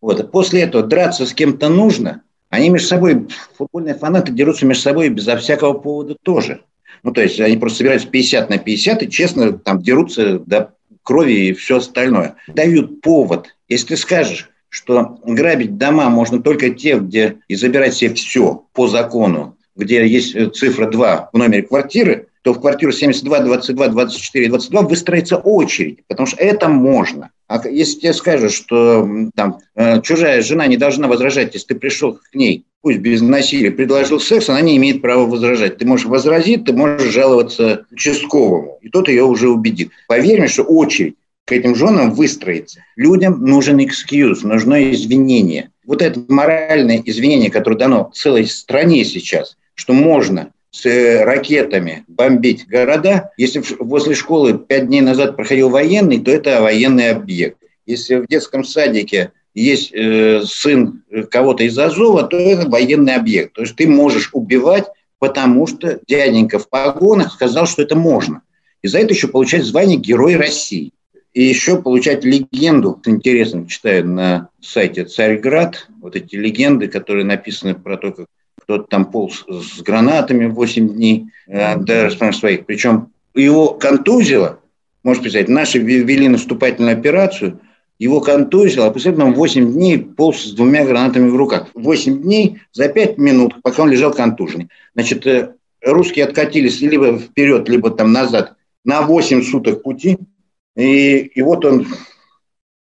Вот. 0.00 0.30
После 0.30 0.62
этого 0.62 0.84
драться 0.84 1.26
с 1.26 1.34
кем-то 1.34 1.68
нужно. 1.68 2.22
Они 2.48 2.70
между 2.70 2.86
собой, 2.86 3.26
футбольные 3.56 3.96
фанаты 3.96 4.30
дерутся 4.30 4.64
между 4.64 4.84
собой 4.84 5.08
безо 5.08 5.36
всякого 5.38 5.72
повода 5.72 6.14
тоже. 6.22 6.60
Ну, 7.02 7.10
то 7.10 7.20
есть 7.20 7.40
они 7.40 7.56
просто 7.56 7.78
собираются 7.78 8.06
50 8.06 8.48
на 8.48 8.58
50 8.58 9.02
и 9.02 9.10
честно 9.10 9.58
там 9.58 9.82
дерутся 9.82 10.38
до 10.38 10.74
крови 11.02 11.48
и 11.48 11.52
все 11.52 11.78
остальное. 11.78 12.36
Дают 12.46 13.00
повод. 13.00 13.56
Если 13.68 13.88
ты 13.88 13.96
скажешь, 13.96 14.51
что 14.72 15.18
грабить 15.22 15.76
дома 15.76 16.08
можно 16.08 16.40
только 16.40 16.70
те, 16.70 16.98
где 16.98 17.36
и 17.46 17.54
забирать 17.56 17.94
себе 17.94 18.14
все 18.14 18.64
по 18.72 18.88
закону, 18.88 19.58
где 19.76 20.06
есть 20.06 20.34
э, 20.34 20.48
цифра 20.48 20.90
2 20.90 21.28
в 21.30 21.36
номере 21.36 21.62
квартиры, 21.62 22.28
то 22.40 22.54
в 22.54 22.60
квартиру 22.60 22.90
72, 22.90 23.40
22, 23.40 23.88
24, 23.88 24.48
22 24.48 24.82
выстроится 24.82 25.36
очередь, 25.36 25.98
потому 26.08 26.26
что 26.26 26.38
это 26.38 26.68
можно. 26.68 27.30
А 27.48 27.68
если 27.68 28.00
тебе 28.00 28.14
скажут, 28.14 28.50
что 28.50 29.06
там 29.34 29.58
э, 29.76 30.00
чужая 30.00 30.40
жена 30.40 30.66
не 30.66 30.78
должна 30.78 31.06
возражать, 31.06 31.52
если 31.52 31.68
ты 31.68 31.74
пришел 31.74 32.14
к 32.14 32.34
ней, 32.34 32.64
пусть 32.80 32.98
без 32.98 33.20
насилия, 33.20 33.70
предложил 33.70 34.20
секс, 34.20 34.48
она 34.48 34.62
не 34.62 34.78
имеет 34.78 35.02
права 35.02 35.26
возражать. 35.26 35.76
Ты 35.76 35.86
можешь 35.86 36.06
возразить, 36.06 36.64
ты 36.64 36.72
можешь 36.72 37.12
жаловаться 37.12 37.84
участковому, 37.90 38.78
и 38.80 38.88
тот 38.88 39.08
ее 39.08 39.24
уже 39.24 39.50
убедит. 39.50 39.90
Поверь 40.08 40.38
мне, 40.38 40.48
что 40.48 40.62
очередь 40.62 41.16
к 41.44 41.52
этим 41.52 41.74
женам 41.74 42.12
выстроиться. 42.12 42.84
Людям 42.96 43.44
нужен 43.44 43.82
экскьюз, 43.82 44.42
нужно 44.42 44.92
извинение. 44.92 45.70
Вот 45.84 46.02
это 46.02 46.20
моральное 46.28 47.02
извинение, 47.04 47.50
которое 47.50 47.76
дано 47.76 48.10
целой 48.14 48.46
стране 48.46 49.04
сейчас, 49.04 49.56
что 49.74 49.92
можно 49.92 50.52
с 50.70 50.86
э, 50.86 51.24
ракетами 51.24 52.04
бомбить 52.08 52.66
города. 52.66 53.30
Если 53.36 53.62
возле 53.78 54.14
школы 54.14 54.56
пять 54.56 54.86
дней 54.86 55.00
назад 55.00 55.36
проходил 55.36 55.68
военный, 55.68 56.20
то 56.20 56.30
это 56.30 56.62
военный 56.62 57.10
объект. 57.10 57.58
Если 57.86 58.16
в 58.16 58.26
детском 58.28 58.64
садике 58.64 59.32
есть 59.54 59.92
э, 59.92 60.42
сын 60.46 61.02
кого-то 61.30 61.64
из 61.64 61.76
Азова, 61.78 62.22
то 62.22 62.36
это 62.38 62.68
военный 62.68 63.16
объект. 63.16 63.54
То 63.54 63.62
есть 63.62 63.76
ты 63.76 63.88
можешь 63.88 64.30
убивать, 64.32 64.86
потому 65.18 65.66
что 65.66 66.00
дяденька 66.06 66.58
в 66.58 66.68
погонах 66.68 67.32
сказал, 67.32 67.66
что 67.66 67.82
это 67.82 67.96
можно. 67.96 68.42
И 68.80 68.88
за 68.88 68.98
это 68.98 69.12
еще 69.12 69.28
получать 69.28 69.64
звание 69.64 69.98
Герой 69.98 70.36
России. 70.36 70.92
И 71.34 71.44
еще 71.44 71.80
получать 71.80 72.24
легенду. 72.24 73.00
Интересно, 73.06 73.66
читаю 73.66 74.06
на 74.06 74.48
сайте 74.60 75.06
Царьград, 75.06 75.88
вот 76.00 76.14
эти 76.14 76.36
легенды, 76.36 76.88
которые 76.88 77.24
написаны 77.24 77.74
про 77.74 77.96
то, 77.96 78.12
как 78.12 78.26
кто-то 78.60 78.84
там 78.84 79.06
полз 79.06 79.44
с 79.48 79.80
гранатами 79.80 80.46
8 80.46 80.88
дней, 80.90 81.26
э, 81.48 81.76
даже 81.78 82.32
своих. 82.32 82.66
Причем 82.66 83.08
его 83.34 83.70
контузило, 83.70 84.60
можешь 85.02 85.22
представить, 85.22 85.48
наши 85.48 85.78
ввели 85.78 86.28
наступательную 86.28 86.96
операцию, 86.96 87.60
его 87.98 88.20
контузило, 88.20 88.86
а 88.86 88.90
после 88.90 89.12
этого 89.12 89.30
8 89.30 89.72
дней 89.72 89.98
полз 89.98 90.44
с 90.44 90.52
двумя 90.52 90.84
гранатами 90.84 91.28
в 91.28 91.36
руках. 91.36 91.68
8 91.74 92.22
дней 92.22 92.60
за 92.72 92.88
5 92.88 93.16
минут, 93.18 93.54
пока 93.62 93.82
он 93.82 93.90
лежал 93.90 94.12
контуженный. 94.12 94.68
Значит, 94.94 95.26
э, 95.26 95.54
русские 95.80 96.26
откатились 96.26 96.80
либо 96.82 97.18
вперед, 97.18 97.68
либо 97.70 97.90
там 97.90 98.12
назад 98.12 98.54
на 98.84 99.00
8 99.00 99.42
суток 99.42 99.82
пути– 99.82 100.18
и, 100.76 101.18
и 101.18 101.42
вот 101.42 101.64
он, 101.64 101.86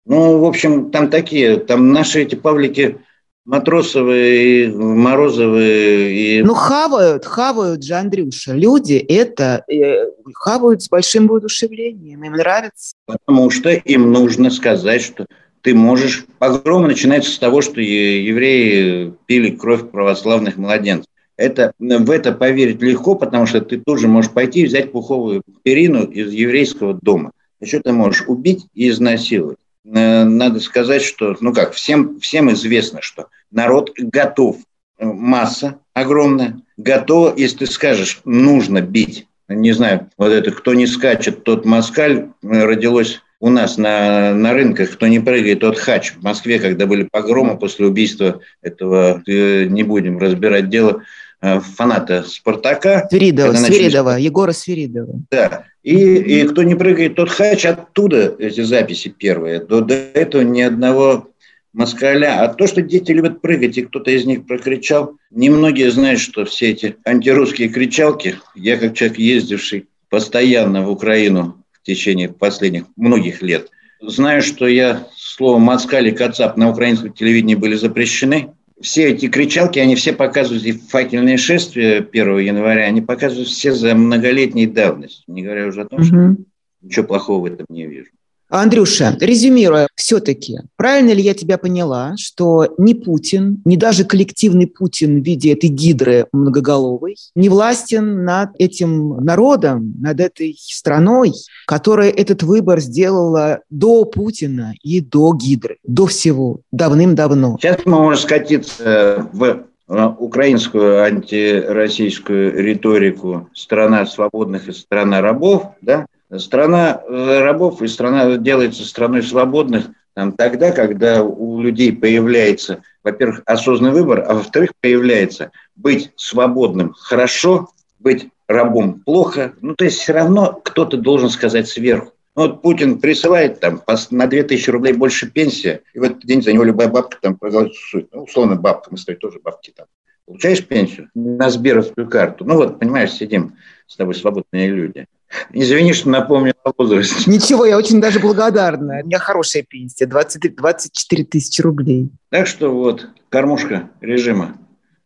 ну, 0.05 0.39
в 0.39 0.45
общем, 0.45 0.91
там 0.91 1.09
такие, 1.09 1.57
там 1.57 1.91
наши 1.91 2.21
эти 2.21 2.35
павлики 2.35 2.99
Матросовы, 3.43 4.65
и 4.65 4.67
Морозовы. 4.67 6.11
И... 6.11 6.43
Ну, 6.43 6.53
хавают, 6.53 7.25
хавают 7.25 7.83
же, 7.83 7.95
Андрюша. 7.95 8.53
Люди 8.53 8.93
это 8.93 9.63
э, 9.67 10.11
хавают 10.35 10.83
с 10.83 10.89
большим 10.89 11.27
воодушевлением, 11.27 12.23
им 12.23 12.33
нравится. 12.33 12.93
Потому 13.05 13.49
что 13.49 13.71
им 13.71 14.11
нужно 14.11 14.51
сказать, 14.51 15.01
что 15.01 15.25
ты 15.61 15.73
можешь... 15.73 16.25
Погром 16.37 16.83
начинается 16.83 17.31
с 17.31 17.39
того, 17.39 17.61
что 17.61 17.81
евреи 17.81 19.13
пили 19.25 19.51
кровь 19.51 19.89
православных 19.89 20.57
младенцев. 20.57 21.07
Это, 21.35 21.73
в 21.79 22.11
это 22.11 22.33
поверить 22.33 22.81
легко, 22.83 23.15
потому 23.15 23.47
что 23.47 23.61
ты 23.61 23.77
тоже 23.79 24.07
можешь 24.07 24.31
пойти 24.31 24.61
и 24.61 24.65
взять 24.67 24.91
пуховую 24.91 25.41
перину 25.63 26.03
из 26.03 26.31
еврейского 26.31 26.93
дома. 26.93 27.31
Еще 27.61 27.79
ты 27.79 27.93
можешь 27.93 28.23
убить 28.27 28.65
и 28.73 28.89
изнасиловать. 28.89 29.57
Э, 29.85 30.23
надо 30.23 30.59
сказать, 30.59 31.03
что, 31.03 31.35
ну 31.39 31.53
как, 31.53 31.73
всем, 31.73 32.19
всем 32.19 32.51
известно, 32.51 33.01
что 33.01 33.27
народ 33.51 33.91
готов, 33.97 34.57
э, 34.97 35.05
масса 35.05 35.79
огромная, 35.93 36.59
готова, 36.77 37.33
если 37.35 37.59
ты 37.59 37.65
скажешь, 37.67 38.21
нужно 38.25 38.81
бить. 38.81 39.27
Не 39.47 39.73
знаю, 39.73 40.09
вот 40.17 40.31
это, 40.31 40.51
кто 40.51 40.73
не 40.73 40.87
скачет, 40.87 41.43
тот 41.43 41.65
москаль, 41.65 42.29
э, 42.41 42.63
родилось 42.63 43.21
у 43.39 43.49
нас 43.49 43.77
на, 43.77 44.33
на 44.35 44.53
рынках, 44.53 44.91
кто 44.91 45.07
не 45.07 45.19
прыгает, 45.19 45.61
тот 45.61 45.77
хач. 45.77 46.13
В 46.13 46.23
Москве, 46.23 46.59
когда 46.59 46.85
были 46.85 47.07
погромы 47.11 47.57
после 47.57 47.87
убийства 47.87 48.39
этого, 48.61 49.23
не 49.25 49.83
будем 49.83 50.19
разбирать 50.19 50.69
дело, 50.69 51.03
э, 51.41 51.59
фаната 51.59 52.23
«Спартака». 52.23 53.07
Свиридова, 53.09 53.53
Свиридова, 53.53 54.17
Егора 54.17 54.51
Свиридова. 54.51 55.21
Да, 55.31 55.65
и, 55.83 56.15
и 56.15 56.47
кто 56.47 56.63
не 56.63 56.75
прыгает, 56.75 57.15
тот 57.15 57.29
хач, 57.29 57.65
оттуда 57.65 58.35
эти 58.37 58.61
записи 58.61 59.09
первые. 59.09 59.59
До, 59.59 59.81
до 59.81 59.95
этого 59.95 60.41
ни 60.43 60.61
одного 60.61 61.29
москаля. 61.73 62.43
А 62.43 62.53
то, 62.53 62.67
что 62.67 62.81
дети 62.81 63.11
любят 63.11 63.41
прыгать, 63.41 63.77
и 63.77 63.83
кто-то 63.83 64.11
из 64.11 64.25
них 64.25 64.45
прокричал, 64.45 65.17
немногие 65.31 65.91
знают, 65.91 66.19
что 66.19 66.45
все 66.45 66.71
эти 66.71 66.97
антирусские 67.05 67.69
кричалки, 67.69 68.35
я 68.55 68.77
как 68.77 68.93
человек, 68.93 69.17
ездивший 69.17 69.87
постоянно 70.09 70.83
в 70.83 70.91
Украину 70.91 71.63
в 71.71 71.85
течение 71.85 72.29
последних 72.29 72.83
многих 72.95 73.41
лет, 73.41 73.69
знаю, 74.01 74.41
что 74.41 74.67
я 74.67 75.07
слово 75.15 75.57
«москаль» 75.57 76.09
и 76.09 76.11
«кацап» 76.11 76.57
на 76.57 76.69
украинском 76.69 77.13
телевидении 77.13 77.55
были 77.55 77.75
запрещены. 77.75 78.53
Все 78.81 79.09
эти 79.09 79.27
кричалки, 79.27 79.79
они 79.79 79.95
все 79.95 80.13
показывают, 80.13 80.65
и 80.65 80.71
факельные 80.71 81.37
шествия 81.37 81.97
1 81.97 82.37
января, 82.39 82.83
они 82.85 83.01
показывают 83.01 83.49
все 83.49 83.73
за 83.73 83.95
многолетней 83.95 84.65
давность. 84.65 85.23
Не 85.27 85.43
говоря 85.43 85.67
уже 85.67 85.81
о 85.81 85.85
том, 85.85 86.03
что 86.03 86.35
ничего 86.81 87.05
плохого 87.05 87.41
в 87.41 87.45
этом 87.45 87.65
не 87.69 87.85
вижу. 87.85 88.09
Андрюша, 88.51 89.15
резюмируя, 89.21 89.87
все-таки, 89.95 90.59
правильно 90.75 91.11
ли 91.11 91.23
я 91.23 91.33
тебя 91.33 91.57
поняла, 91.57 92.15
что 92.17 92.67
ни 92.77 92.93
Путин, 92.93 93.61
ни 93.63 93.77
даже 93.77 94.03
коллективный 94.03 94.67
Путин 94.67 95.21
в 95.21 95.25
виде 95.25 95.53
этой 95.53 95.69
гидры 95.69 96.27
многоголовой 96.33 97.15
не 97.33 97.47
властен 97.47 98.25
над 98.25 98.49
этим 98.59 99.23
народом, 99.23 99.93
над 100.01 100.19
этой 100.19 100.57
страной, 100.59 101.31
которая 101.65 102.09
этот 102.09 102.43
выбор 102.43 102.81
сделала 102.81 103.61
до 103.69 104.03
Путина 104.03 104.73
и 104.83 104.99
до 104.99 105.33
гидры, 105.33 105.77
до 105.85 106.07
всего, 106.07 106.59
давным-давно? 106.73 107.57
Сейчас 107.61 107.79
мы 107.85 107.99
можем 107.99 108.21
скатиться 108.21 109.29
в 109.31 109.43
э, 109.87 110.07
украинскую 110.19 111.03
антироссийскую 111.03 112.61
риторику 112.61 113.47
«страна 113.53 114.05
свободных 114.05 114.67
и 114.67 114.73
страна 114.73 115.21
рабов», 115.21 115.67
да, 115.81 116.05
Страна 116.37 117.01
рабов 117.07 117.81
и 117.81 117.87
страна 117.87 118.37
делается 118.37 118.85
страной 118.85 119.23
свободных 119.23 119.89
там, 120.13 120.33
тогда, 120.33 120.71
когда 120.71 121.23
у 121.23 121.61
людей 121.61 121.93
появляется, 121.93 122.83
во-первых, 123.03 123.41
осознанный 123.45 123.93
выбор, 123.93 124.25
а 124.27 124.33
во-вторых, 124.33 124.71
появляется 124.81 125.51
быть 125.75 126.11
свободным 126.15 126.93
хорошо, 126.93 127.69
быть 127.99 128.29
рабом 128.47 128.99
плохо. 128.99 129.53
Ну, 129.61 129.75
то 129.75 129.85
есть 129.85 129.99
все 129.99 130.13
равно 130.13 130.59
кто-то 130.63 130.97
должен 130.97 131.29
сказать 131.29 131.69
сверху. 131.69 132.11
Ну, 132.35 132.43
вот 132.43 132.61
Путин 132.61 132.99
присылает 132.99 133.59
там 133.59 133.81
на 134.09 134.27
2000 134.27 134.69
рублей 134.69 134.93
больше 134.93 135.29
пенсия, 135.29 135.81
и 135.93 135.99
в 135.99 136.03
этот 136.03 136.21
день 136.23 136.41
за 136.41 136.53
него 136.53 136.63
любая 136.63 136.87
бабка 136.87 137.17
там 137.21 137.35
проголосует. 137.37 138.09
Ну, 138.13 138.23
условно, 138.23 138.55
бабка, 138.55 138.89
мы 138.91 138.97
с 138.97 139.05
тобой 139.05 139.19
тоже 139.19 139.39
бабки 139.39 139.73
там. 139.75 139.85
Получаешь 140.25 140.65
пенсию 140.65 141.09
на 141.13 141.49
Сберовскую 141.49 142.09
карту. 142.09 142.45
Ну 142.45 142.55
вот, 142.55 142.79
понимаешь, 142.79 143.11
сидим 143.11 143.55
с 143.87 143.95
тобой 143.95 144.15
свободные 144.15 144.69
люди. 144.69 145.07
Извини, 145.53 145.93
что 145.93 146.09
напомнил 146.09 146.53
о 146.63 146.71
возрасте. 146.77 147.29
Ничего, 147.29 147.65
я 147.65 147.77
очень 147.77 148.01
даже 148.01 148.19
благодарна. 148.19 148.99
У 149.01 149.05
меня 149.05 149.19
хорошая 149.19 149.63
пенсия, 149.63 150.05
20, 150.05 150.55
24 150.55 151.23
тысячи 151.25 151.61
рублей. 151.61 152.09
Так 152.29 152.47
что 152.47 152.69
вот, 152.73 153.07
кормушка 153.29 153.89
режима. 154.01 154.57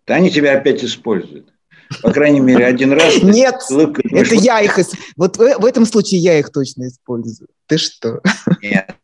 Да 0.07 0.15
они 0.15 0.31
тебя 0.31 0.57
опять 0.57 0.83
используют. 0.83 1.51
По 2.01 2.11
крайней 2.11 2.39
мере, 2.39 2.65
один 2.65 2.93
раз. 2.93 3.21
Нет, 3.21 3.55
это 3.69 4.35
я 4.35 4.61
их... 4.61 4.79
Вот 5.15 5.37
в 5.37 5.65
этом 5.65 5.85
случае 5.85 6.19
я 6.21 6.39
их 6.39 6.51
точно 6.51 6.87
использую. 6.87 7.49
Ты 7.67 7.77
что? 7.77 8.21
Нет. 8.61 8.95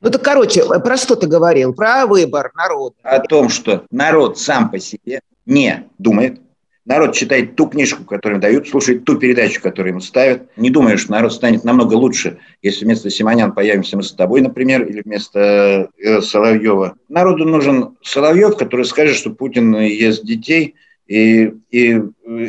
Ну 0.00 0.10
так, 0.10 0.22
короче, 0.22 0.64
про 0.64 0.96
что 0.96 1.14
ты 1.14 1.26
говорил? 1.26 1.74
Про 1.74 2.06
выбор 2.06 2.52
народа. 2.54 2.96
О 3.02 3.18
том, 3.20 3.48
что 3.48 3.84
народ 3.90 4.38
сам 4.38 4.70
по 4.70 4.78
себе 4.78 5.20
не 5.46 5.88
думает, 5.98 6.40
Народ 6.86 7.14
читает 7.14 7.56
ту 7.56 7.66
книжку, 7.66 8.04
которую 8.04 8.40
дают, 8.40 8.66
слушает 8.66 9.04
ту 9.04 9.16
передачу, 9.16 9.60
которую 9.62 9.92
ему 9.92 10.00
ставят. 10.00 10.48
Не 10.56 10.70
думаю, 10.70 10.96
что 10.96 11.12
народ 11.12 11.32
станет 11.32 11.62
намного 11.62 11.94
лучше, 11.94 12.38
если 12.62 12.84
вместо 12.84 13.10
Симонян 13.10 13.52
появимся 13.52 13.96
мы 13.96 14.02
с 14.02 14.12
тобой, 14.12 14.40
например, 14.40 14.84
или 14.86 15.02
вместо 15.02 15.90
э, 15.98 16.20
Соловьева. 16.22 16.96
Народу 17.08 17.44
нужен 17.44 17.96
Соловьев, 18.02 18.56
который 18.56 18.86
скажет, 18.86 19.14
что 19.14 19.30
Путин 19.30 19.78
ест 19.78 20.24
детей, 20.24 20.74
и, 21.06 21.52
и 21.70 22.00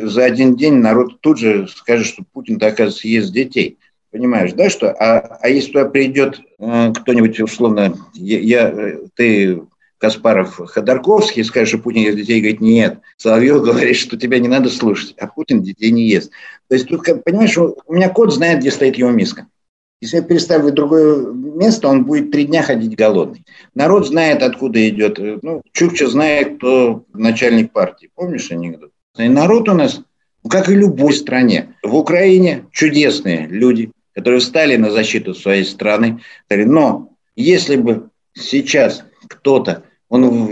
за 0.03 0.23
один 0.23 0.55
день 0.55 0.75
народ 0.75 1.19
тут 1.21 1.37
же 1.37 1.67
скажет, 1.67 2.07
что 2.07 2.23
Путин, 2.31 2.55
оказывается, 2.55 3.07
ест 3.07 3.33
детей. 3.33 3.77
Понимаешь, 4.11 4.51
да, 4.53 4.69
что? 4.69 4.91
А, 4.91 5.39
а 5.41 5.49
если 5.49 5.71
туда 5.71 5.85
придет 5.85 6.41
э, 6.59 6.93
кто-нибудь, 6.93 7.39
условно, 7.39 7.95
я, 8.13 8.39
я, 8.39 8.97
ты 9.15 9.61
Каспаров 10.01 10.57
Ходорковский 10.57 11.43
скажет, 11.43 11.69
что 11.69 11.77
Путин 11.77 12.01
ест 12.01 12.17
детей, 12.17 12.41
говорит, 12.41 12.59
нет. 12.59 12.99
Соловьев 13.17 13.61
говорит, 13.63 13.95
что 13.95 14.17
тебя 14.17 14.39
не 14.39 14.47
надо 14.47 14.69
слушать, 14.69 15.15
а 15.19 15.27
Путин 15.27 15.61
детей 15.61 15.91
не 15.91 16.09
ест. 16.09 16.31
То 16.67 16.75
есть 16.75 16.87
тут, 16.87 17.05
понимаешь, 17.23 17.57
у 17.57 17.75
меня 17.93 18.09
кот 18.09 18.33
знает, 18.33 18.59
где 18.59 18.71
стоит 18.71 18.97
его 18.97 19.11
миска. 19.11 19.47
Если 20.01 20.17
я 20.17 20.23
переставлю 20.23 20.71
в 20.71 20.73
другое 20.73 21.31
место, 21.31 21.87
он 21.87 22.05
будет 22.05 22.31
три 22.31 22.45
дня 22.45 22.63
ходить 22.63 22.95
голодный. 22.95 23.45
Народ 23.75 24.07
знает, 24.07 24.41
откуда 24.41 24.89
идет. 24.89 25.19
Ну, 25.43 25.61
Чукча 25.73 26.07
знает, 26.07 26.57
кто 26.57 27.05
начальник 27.13 27.71
партии. 27.71 28.09
Помнишь 28.15 28.51
анекдот? 28.51 28.91
И 29.19 29.29
народ 29.29 29.69
у 29.69 29.73
нас, 29.73 30.01
ну, 30.43 30.49
как 30.49 30.69
и 30.69 30.73
в 30.73 30.77
любой 30.77 31.13
стране. 31.13 31.75
В 31.83 31.95
Украине 31.95 32.65
чудесные 32.71 33.45
люди, 33.45 33.91
которые 34.13 34.39
встали 34.39 34.75
на 34.75 34.91
защиту 34.91 35.33
своей 35.33 35.65
страны. 35.65 36.21
Но 36.49 37.13
если 37.35 37.75
бы 37.75 38.09
сейчас 38.33 39.03
кто-то 39.27 39.83
он, 40.09 40.49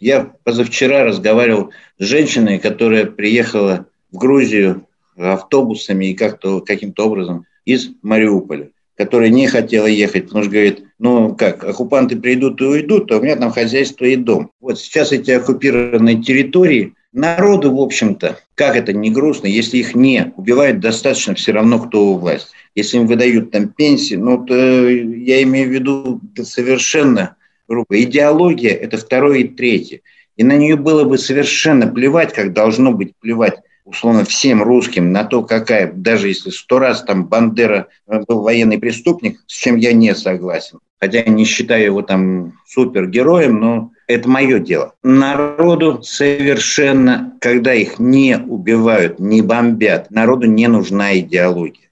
я 0.00 0.32
позавчера 0.42 1.04
разговаривал 1.04 1.70
с 1.98 2.04
женщиной, 2.04 2.58
которая 2.58 3.06
приехала 3.06 3.86
в 4.10 4.18
Грузию 4.18 4.88
автобусами 5.16 6.06
и 6.06 6.14
как-то 6.14 6.60
каким-то 6.60 7.06
образом 7.06 7.46
из 7.64 7.90
Мариуполя, 8.02 8.70
которая 8.96 9.28
не 9.28 9.46
хотела 9.46 9.86
ехать, 9.86 10.24
потому 10.24 10.42
что 10.42 10.52
говорит, 10.52 10.84
ну 10.98 11.36
как, 11.36 11.62
оккупанты 11.62 12.16
придут 12.16 12.60
и 12.60 12.64
уйдут, 12.64 13.06
то 13.06 13.18
у 13.18 13.22
меня 13.22 13.36
там 13.36 13.52
хозяйство 13.52 14.04
и 14.04 14.16
дом. 14.16 14.50
Вот 14.60 14.80
сейчас 14.80 15.12
эти 15.12 15.30
оккупированные 15.30 16.20
территории, 16.20 16.94
народу, 17.18 17.74
в 17.74 17.80
общем-то, 17.80 18.38
как 18.54 18.76
это 18.76 18.92
не 18.92 19.10
грустно, 19.10 19.46
если 19.46 19.78
их 19.78 19.94
не 19.94 20.32
убивают, 20.36 20.80
достаточно 20.80 21.34
все 21.34 21.52
равно, 21.52 21.78
кто 21.78 22.06
у 22.06 22.18
власти. 22.18 22.50
Если 22.74 22.96
им 22.96 23.06
выдают 23.06 23.50
там 23.50 23.68
пенсии, 23.68 24.14
ну, 24.14 24.44
то 24.44 24.54
я 24.88 25.42
имею 25.42 25.68
в 25.68 25.72
виду 25.72 26.20
совершенно 26.42 27.36
группа. 27.66 28.00
Идеология– 28.00 28.72
это 28.74 28.96
второе 28.96 29.38
и 29.38 29.48
третье. 29.48 30.00
И 30.36 30.44
на 30.44 30.56
нее 30.56 30.76
было 30.76 31.04
бы 31.04 31.18
совершенно 31.18 31.88
плевать, 31.88 32.32
как 32.32 32.52
должно 32.52 32.92
быть 32.92 33.12
плевать 33.20 33.58
условно 33.84 34.24
всем 34.24 34.62
русским 34.62 35.12
на 35.12 35.24
то, 35.24 35.42
какая, 35.42 35.90
даже 35.90 36.28
если 36.28 36.50
сто 36.50 36.78
раз 36.78 37.02
там 37.02 37.26
Бандера 37.26 37.88
был 38.06 38.42
военный 38.42 38.78
преступник, 38.78 39.40
с 39.46 39.52
чем 39.52 39.76
я 39.76 39.92
не 39.92 40.14
согласен. 40.14 40.78
Хотя 41.00 41.22
не 41.22 41.44
считаю 41.44 41.84
его 41.84 42.02
там 42.02 42.58
супергероем, 42.66 43.58
но 43.58 43.90
это 44.08 44.28
мое 44.28 44.58
дело. 44.58 44.94
Народу 45.02 46.00
совершенно, 46.02 47.34
когда 47.40 47.74
их 47.74 47.98
не 47.98 48.38
убивают, 48.38 49.20
не 49.20 49.42
бомбят, 49.42 50.10
народу 50.10 50.46
не 50.46 50.66
нужна 50.66 51.16
идеология. 51.18 51.90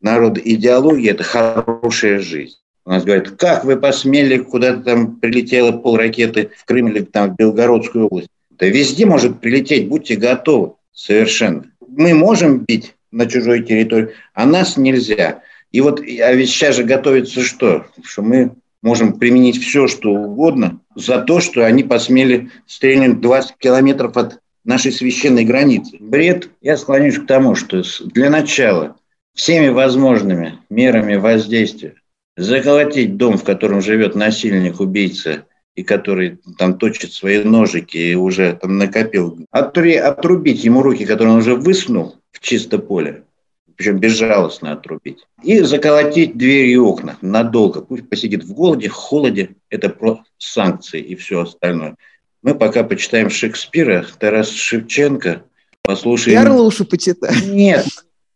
Народу 0.00 0.40
идеология– 0.42 1.10
это 1.12 1.22
хорошая 1.24 2.20
жизнь. 2.20 2.56
У 2.84 2.90
нас 2.90 3.04
говорят, 3.04 3.30
как 3.32 3.64
вы 3.64 3.76
посмели, 3.76 4.38
куда-то 4.38 4.80
там 4.80 5.16
прилетело 5.16 5.72
пол 5.72 5.98
ракеты 5.98 6.50
в 6.56 6.64
Крым 6.64 6.88
или 6.88 7.00
там 7.00 7.34
в 7.34 7.36
Белгородскую 7.36 8.06
область. 8.06 8.30
Да 8.50 8.66
везде 8.66 9.04
может 9.04 9.40
прилететь, 9.40 9.88
будьте 9.88 10.16
готовы 10.16 10.72
совершенно. 10.92 11.64
Мы 11.86 12.14
можем 12.14 12.60
бить 12.60 12.94
на 13.12 13.26
чужой 13.26 13.62
территории, 13.62 14.14
а 14.32 14.46
нас 14.46 14.78
нельзя. 14.78 15.42
И 15.70 15.82
вот, 15.82 16.00
а 16.00 16.32
ведь 16.32 16.48
сейчас 16.48 16.76
же 16.76 16.84
готовится 16.84 17.42
что? 17.42 17.84
Что 18.02 18.22
мы 18.22 18.52
можем 18.82 19.18
применить 19.18 19.62
все, 19.62 19.86
что 19.86 20.10
угодно 20.10 20.80
за 20.94 21.20
то, 21.20 21.40
что 21.40 21.64
они 21.66 21.82
посмели 21.82 22.50
стрельнуть 22.66 23.20
20 23.20 23.56
километров 23.58 24.16
от 24.16 24.40
нашей 24.64 24.92
священной 24.92 25.44
границы. 25.44 25.96
Бред. 26.00 26.50
Я 26.60 26.76
склоняюсь 26.76 27.18
к 27.18 27.26
тому, 27.26 27.54
что 27.54 27.82
для 28.04 28.30
начала 28.30 28.96
всеми 29.34 29.68
возможными 29.68 30.58
мерами 30.68 31.16
воздействия 31.16 31.94
заколотить 32.36 33.16
дом, 33.16 33.36
в 33.36 33.44
котором 33.44 33.80
живет 33.80 34.14
насильник, 34.14 34.80
убийца, 34.80 35.44
и 35.74 35.84
который 35.84 36.40
там 36.58 36.76
точит 36.76 37.12
свои 37.12 37.44
ножики 37.44 37.96
и 37.96 38.14
уже 38.16 38.58
там 38.60 38.78
накопил, 38.78 39.38
отрубить 39.52 40.64
ему 40.64 40.82
руки, 40.82 41.04
которые 41.04 41.34
он 41.34 41.38
уже 41.38 41.54
высунул 41.54 42.16
в 42.32 42.40
чисто 42.40 42.78
поле, 42.78 43.22
причем 43.78 43.98
безжалостно 43.98 44.72
отрубить, 44.72 45.24
и 45.44 45.60
заколотить 45.60 46.36
двери 46.36 46.72
и 46.72 46.76
окна 46.76 47.16
надолго. 47.22 47.80
Пусть 47.80 48.08
посидит 48.08 48.42
в 48.42 48.52
голоде, 48.52 48.88
в 48.88 48.92
холоде, 48.92 49.50
это 49.70 49.88
про 49.88 50.24
санкции 50.36 51.00
и 51.00 51.14
все 51.14 51.42
остальное. 51.42 51.96
Мы 52.42 52.56
пока 52.56 52.82
почитаем 52.82 53.30
Шекспира, 53.30 54.04
Тарас 54.18 54.50
Шевченко, 54.50 55.44
послушаем... 55.82 56.40
Я 56.40 56.42
Орлушу 56.42 56.84
почитаю. 56.84 57.32
Нет, 57.54 57.86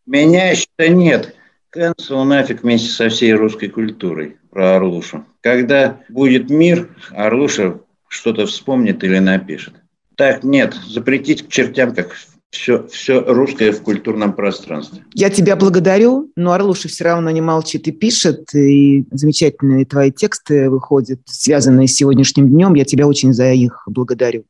меня 0.06 0.50
еще 0.50 0.66
нет. 0.78 1.34
Канцел 1.70 2.22
нафиг 2.22 2.62
вместе 2.62 2.90
со 2.90 3.08
всей 3.08 3.32
русской 3.32 3.66
культурой 3.66 4.36
про 4.50 4.76
Орлушу. 4.76 5.26
Когда 5.40 6.00
будет 6.08 6.50
мир, 6.50 6.94
Орлуша 7.10 7.80
что-то 8.06 8.46
вспомнит 8.46 9.02
или 9.02 9.18
напишет. 9.18 9.74
Так, 10.16 10.44
нет, 10.44 10.74
запретить 10.86 11.46
к 11.46 11.50
чертям, 11.50 11.94
как 11.94 12.14
все, 12.52 12.86
все 12.86 13.20
русское 13.20 13.72
в 13.72 13.82
культурном 13.82 14.34
пространстве. 14.34 15.02
Я 15.14 15.30
тебя 15.30 15.56
благодарю, 15.56 16.30
но 16.36 16.52
Орлуша 16.52 16.86
все 16.88 17.04
равно 17.04 17.30
не 17.30 17.40
молчит 17.40 17.88
и 17.88 17.92
пишет, 17.92 18.54
и 18.54 19.06
замечательные 19.10 19.86
твои 19.86 20.12
тексты 20.12 20.68
выходят, 20.68 21.20
связанные 21.24 21.88
с 21.88 21.94
сегодняшним 21.94 22.48
днем. 22.50 22.74
Я 22.74 22.84
тебя 22.84 23.08
очень 23.08 23.32
за 23.32 23.52
их 23.52 23.82
благодарю. 23.86 24.44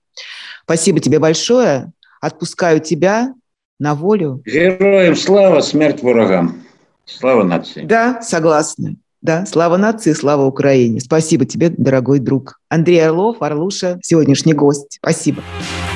Спасибо 0.65 0.99
тебе 0.99 1.21
большое. 1.21 1.93
Отпускаю 2.21 2.81
тебя 2.81 3.35
на 3.79 3.95
волю. 3.95 4.43
Героям 4.45 5.15
слава, 5.15 5.61
смерть 5.61 6.03
врагам. 6.03 6.57
Слава 7.05 7.45
нации. 7.45 7.85
Да, 7.85 8.21
согласна. 8.21 8.97
Да, 9.23 9.47
слава 9.47 9.77
нации, 9.77 10.13
слава 10.13 10.45
Украине. 10.45 11.01
Спасибо 11.01 11.45
тебе, 11.45 11.71
дорогой 11.71 12.19
друг. 12.19 12.59
Андрей 12.69 13.07
Орлов, 13.07 13.43
Орлуша, 13.43 14.01
сегодняшний 14.03 14.55
гость. 14.55 14.99
Спасибо. 15.01 15.43
Спасибо. 15.61 15.92